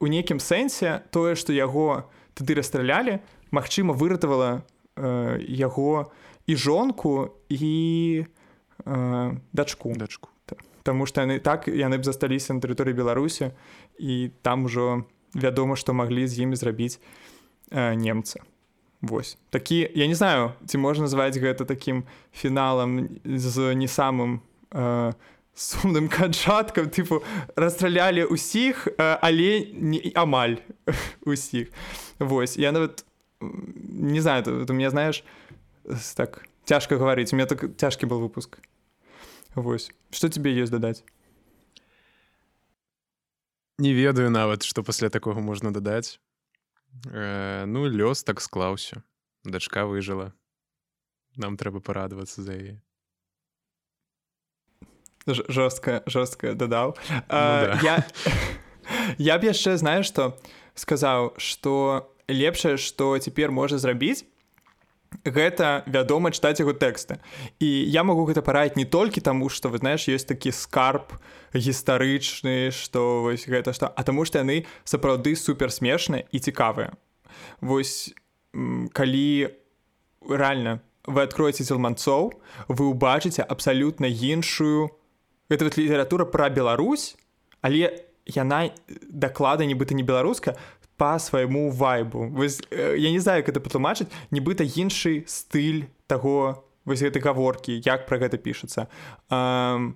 у 0.00 0.06
нейкім 0.06 0.40
сэнсе 0.40 1.02
тое 1.10 1.36
што 1.36 1.52
яго 1.52 2.08
тады 2.34 2.54
расстралялі 2.56 3.20
магчыма 3.50 3.92
выратавала 3.92 4.62
яго 4.96 6.10
і 6.46 6.56
жонку 6.56 7.30
і 7.48 8.24
дачку. 9.52 9.94
Дачку. 9.94 10.28
Таму 10.82 11.06
што 11.06 11.20
яны 11.20 11.38
так 11.38 11.68
яны 11.68 12.00
б 12.00 12.04
засталіся 12.04 12.56
на 12.56 12.60
тэрыторыі 12.64 12.96
беларусі 12.96 13.52
і 14.00 14.32
там 14.42 14.64
ужо 14.64 15.04
вядома 15.36 15.76
што 15.76 15.92
маглі 15.92 16.26
з 16.26 16.48
імі 16.48 16.56
зрабіць 16.56 16.98
немца 17.70 18.40
Вось. 19.00 19.38
Такі 19.50 19.90
я 19.94 20.06
не 20.06 20.14
знаю 20.14 20.52
ці 20.66 20.78
можна 20.78 21.08
назваць 21.08 21.40
гэта 21.40 21.64
такім 21.64 22.04
фіналам 22.36 23.08
з 23.24 23.72
не 23.74 23.88
самым 23.88 24.44
э, 24.70 25.12
сумным 25.56 26.12
канчаткам 26.12 26.92
тыпу 26.92 27.24
расстралялі 27.56 28.28
ўсіх 28.28 28.92
э, 28.92 29.18
але 29.24 29.72
не 29.72 30.12
амаль 30.12 30.60
усіх. 31.24 31.72
Вось. 32.20 32.60
Я 32.60 32.72
нават 32.76 33.08
не 33.40 34.20
знаю 34.20 34.44
ты, 34.44 34.68
ты 34.68 34.72
мне 34.76 34.92
знаеш 34.92 35.24
так 36.12 36.44
цяжка 36.68 37.00
гаварыць 37.00 37.32
у 37.32 37.40
меня 37.40 37.48
так 37.48 37.72
цяжкі 37.80 38.04
был 38.04 38.20
выпуск. 38.20 38.60
Вось. 39.56 39.88
Что 40.12 40.28
тебе 40.28 40.52
ёсць 40.52 40.68
дадаць? 40.68 41.08
Не 43.80 43.96
ведаю 43.96 44.28
нават 44.28 44.60
што 44.60 44.84
пасля 44.84 45.08
такога 45.08 45.40
можна 45.40 45.72
дадаць 45.72 46.20
Э, 47.06 47.64
ну 47.66 47.86
лёс 47.86 48.24
так 48.24 48.40
склаўся 48.40 49.02
дачка 49.44 49.86
выжыла 49.86 50.32
нам 51.36 51.56
трэба 51.56 51.80
парадавацца 51.80 52.42
за 52.42 52.52
яе 52.52 52.76
жорстка 55.26 56.02
жорстка 56.06 56.54
дадаў 56.54 56.96
ну, 57.10 57.18
да. 57.28 57.78
я 57.82 58.04
я 59.18 59.38
б 59.38 59.50
яшчэ 59.50 59.76
знаю 59.76 60.04
што 60.04 60.36
сказаў 60.74 61.34
што 61.38 62.10
лепшае 62.28 62.76
што 62.76 63.16
цяпер 63.18 63.50
можа 63.50 63.78
зрабіць 63.78 64.24
гэта 65.24 65.82
вядома 65.86 66.30
чытаць 66.30 66.60
яго 66.60 66.72
тэксты. 66.72 67.18
І 67.58 67.68
я 67.90 68.02
магу 68.06 68.24
гэта 68.28 68.42
параіць 68.42 68.76
не 68.76 68.84
толькі 68.84 69.20
таму 69.20 69.48
што 69.48 69.68
вы 69.68 69.82
знаеш 69.82 70.08
ёсць 70.08 70.28
такі 70.28 70.54
скарб 70.54 71.18
гістарычны 71.54 72.70
што 72.70 73.26
вось 73.26 73.46
гэта 73.46 73.74
што 73.74 73.90
а 73.90 74.00
таму 74.06 74.24
што 74.24 74.40
яны 74.40 74.64
сапраўды 74.84 75.34
супер 75.36 75.72
смешныя 75.74 76.24
і 76.30 76.38
цікавыя. 76.38 76.94
Вось 77.60 78.14
калі 78.92 79.50
рэальна 80.22 80.80
вы 81.06 81.26
адкроеце 81.26 81.64
цілманцоў 81.64 82.32
вы 82.68 82.84
ўбачыце 82.92 83.42
абсалютна 83.42 84.06
іншую 84.06 84.90
гэта 85.50 85.66
вот 85.66 85.78
літаратура 85.78 86.24
пра 86.24 86.48
Беларусь 86.48 87.16
але 87.60 88.06
яна 88.26 88.70
даклада 89.08 89.64
нібыта 89.64 89.94
не 89.94 90.02
беларуска 90.02 90.56
по 91.00 91.18
свайму 91.18 91.70
вайбу. 91.70 92.28
Вось, 92.28 92.60
э, 92.70 92.96
я 92.98 93.10
не 93.10 93.20
знаю 93.20 93.42
как 93.42 93.56
это 93.56 93.60
патлумачыць 93.60 94.12
нібыта 94.30 94.68
іншы 94.68 95.24
стыль 95.24 95.88
таго 96.06 96.60
вось 96.84 97.00
гэтай 97.00 97.24
гаворкі 97.24 97.80
як 97.80 98.04
пра 98.04 98.20
гэта 98.20 98.36
пішацца. 98.36 98.84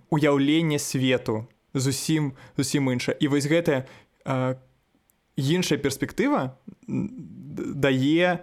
Уяўленне 0.08 0.80
свету 0.80 1.44
зусім 1.74 2.32
зусім 2.56 2.88
інша 2.88 3.12
і 3.20 3.28
вось 3.28 3.44
гэтая 3.44 3.84
іншая 5.36 5.76
перспектыва 5.76 6.56
дае 6.88 8.40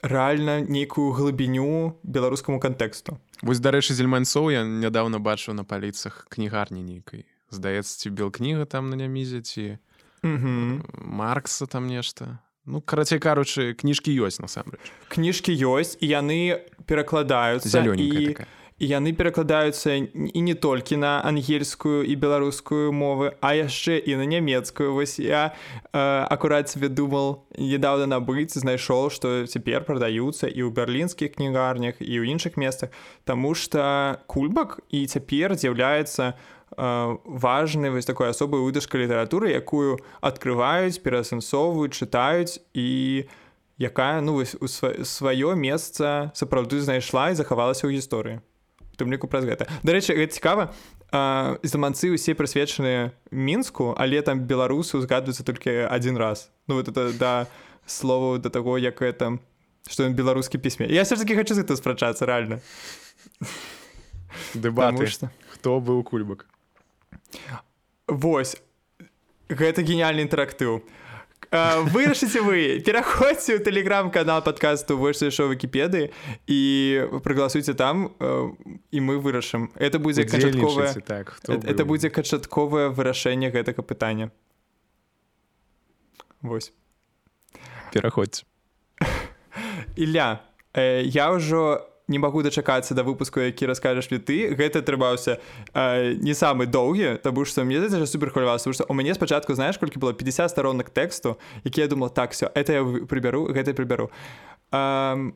рэальна 0.00 0.64
нейкую 0.64 1.12
глыбіню 1.12 2.00
беларускаму 2.00 2.56
кантэксту. 2.56 3.20
Вось 3.44 3.60
дарэчы 3.60 3.92
зельманцоў 3.92 4.48
я 4.48 4.64
нядаўна 4.64 5.20
бачыў 5.20 5.52
на 5.52 5.68
паліцах 5.68 6.24
кнігарні 6.32 6.80
нейкай. 6.80 7.28
Здаецца 7.52 8.00
ці 8.00 8.16
бел 8.16 8.32
кніга 8.32 8.64
там 8.64 8.88
на 8.88 8.96
нямізе 8.96 9.44
ці 9.44 9.76
маркса 10.22 11.66
там 11.66 11.86
нешта 11.86 12.38
ну 12.64 12.80
карацей 12.80 13.18
каручы 13.18 13.74
кніжкі 13.74 14.14
ёсць 14.22 14.38
насамрэч 14.38 14.80
кніжкі 15.10 15.50
ёсць 15.50 15.98
і 15.98 16.06
яны 16.06 16.62
перакладаюцца 16.86 17.68
зялёненькая 17.68 18.46
і 18.82 18.86
яны 18.86 19.12
перакладаюцца 19.14 19.94
і 19.94 20.40
не 20.42 20.54
толькі 20.54 20.98
на 20.98 21.22
ангельскую 21.22 22.02
і 22.02 22.14
беларускую 22.18 22.90
мовы 22.94 23.34
а 23.42 23.54
яшчэ 23.54 23.98
і 23.98 24.18
на 24.18 24.26
нямецкую 24.26 24.94
вось 24.94 25.18
я 25.18 25.54
э, 25.92 25.98
акурат 25.98 26.70
себе 26.70 26.88
думал 26.88 27.46
недавно 27.58 28.06
набыць 28.06 28.54
знайшоў 28.54 29.10
што 29.10 29.46
цяпер 29.46 29.86
прадаюцца 29.86 30.46
і 30.46 30.66
ў 30.66 30.70
берлінскіх 30.70 31.34
кнігарнях 31.38 31.98
і 31.98 32.14
ў 32.22 32.30
іншых 32.30 32.58
месцах 32.58 32.90
Таму 33.24 33.54
что 33.54 34.18
кульбак 34.26 34.80
і 34.90 35.06
цяпер 35.06 35.54
з'яўляецца 35.54 36.34
у 36.34 36.61
важны 36.76 37.90
вось 37.90 38.08
такой 38.08 38.30
асобай 38.30 38.60
выдашка 38.60 38.96
літаратуры 38.96 39.52
якую 39.52 40.00
открываюць 40.20 41.02
пераасэнсоўваюць 41.04 41.92
чытаюць 41.92 42.60
і 42.72 43.28
якая 43.78 44.20
ну 44.20 44.40
вось 44.40 44.56
у 44.56 44.66
сваё 44.68 45.54
месца 45.54 46.32
сапраўды 46.34 46.80
знайшла 46.80 47.30
і 47.30 47.36
захавалася 47.36 47.86
ў 47.86 47.98
гісторыі. 47.98 48.40
Тым 48.96 49.12
ліку 49.12 49.28
праз 49.28 49.44
гэта. 49.44 49.68
Дарэчы 49.82 50.16
гэта 50.16 50.32
цікава 50.32 50.72
заманцы 51.60 52.08
усе 52.12 52.32
прысвечаныя 52.32 53.12
мінску 53.30 53.92
але 53.98 54.22
там 54.22 54.40
беларусы 54.48 54.96
узгадваюцца 54.96 55.44
толькі 55.44 55.88
адзін 55.92 56.16
раз. 56.16 56.48
Ну 56.68 56.80
вот 56.80 56.88
это 56.88 57.12
да 57.12 57.46
слову 57.84 58.38
да 58.38 58.48
таго 58.48 58.78
як 58.78 59.02
это 59.02 59.38
што 59.88 60.06
ён 60.08 60.14
беларускі 60.14 60.56
пісьме. 60.56 60.86
Я 60.88 61.02
все 61.02 61.16
таки 61.16 61.36
хочу 61.36 61.52
гэта 61.54 61.76
спрачацца 61.76 62.24
рэальна. 62.24 62.60
Дэбаты 64.54 65.04
што 65.10 65.28
хто 65.52 65.80
быў 65.80 66.00
кульбак 66.04 66.51
Вось. 68.06 68.56
Гэта 69.48 69.82
гениальны 69.82 70.24
інтэрактыў. 70.24 70.82
Вырашыце 71.52 72.40
вы. 72.40 72.80
Пераходзьце 72.80 73.58
ў 73.58 73.60
тэлеграм-канал 73.60 74.40
падкасту 74.40 74.96
больш 74.96 75.20
зайшоў 75.20 75.52
вкіпедыі 75.52 76.08
і 76.48 76.60
прыгласуйце 77.20 77.76
там 77.76 78.16
і 78.88 78.98
мы 79.04 79.20
вырашым. 79.20 79.68
Это 79.76 80.00
будзе 80.00 80.24
канчатковае 80.24 80.96
так 81.04 81.36
это 81.44 81.84
будзе 81.84 82.08
канчатковае 82.08 82.88
вырашэнне 82.88 83.52
гэтага 83.52 83.84
пытання. 83.84 84.32
Вось. 86.40 86.72
Пераходзь 87.92 88.48
Ілля 89.96 90.40
э, 90.72 91.04
я 91.04 91.30
ўжо 91.36 91.84
не 92.08 92.18
магу 92.18 92.42
дачакацца 92.42 92.94
да 92.94 93.02
выпуску 93.02 93.40
які 93.40 93.66
раскажаш 93.66 94.10
ли 94.10 94.18
ты. 94.18 94.54
Гэта 94.54 94.80
атрымаўся 94.80 95.40
э, 95.74 96.14
не 96.14 96.34
самы 96.34 96.66
доўгі 96.66 97.18
таму 97.22 97.44
што 97.44 97.64
мне 97.64 97.80
за 97.88 98.06
супер 98.06 98.30
хваляваўся 98.30 98.72
што 98.72 98.84
у 98.88 98.94
мяне 98.94 99.14
спачатку 99.14 99.54
знаеш 99.54 99.78
колькі 99.78 99.98
было? 99.98 100.12
50 100.12 100.50
сторонок 100.50 100.90
тэксту 100.90 101.38
які 101.64 101.80
я 101.80 101.88
думал 101.88 102.10
так 102.10 102.32
все 102.32 102.50
это 102.54 102.72
я 102.72 102.82
прыбяру 103.06 103.46
гэта 103.52 103.74
прыбяру 103.74 104.10
э, 104.72 105.32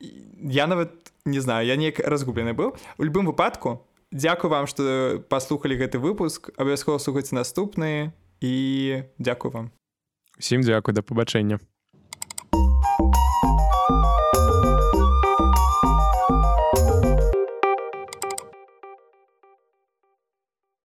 я 0.00 0.66
нават 0.66 0.92
не 1.24 1.40
знаю 1.40 1.66
я 1.66 1.76
неяк 1.76 2.00
разгублены 2.00 2.52
быў. 2.52 2.76
У 2.98 3.04
любым 3.04 3.26
выпадку 3.26 3.86
Дякую 4.12 4.50
вам 4.50 4.66
што 4.70 5.18
паслухалі 5.28 5.74
гэты 5.76 5.98
выпуск 5.98 6.54
абавязкова 6.56 7.02
слухайце 7.02 7.34
наступны 7.34 8.14
і 8.40 9.02
дзякую 9.18 9.50
вам. 9.50 9.66
Усім 10.38 10.62
дзякуй 10.62 10.94
да 10.94 11.02
пабачэння 11.02 11.58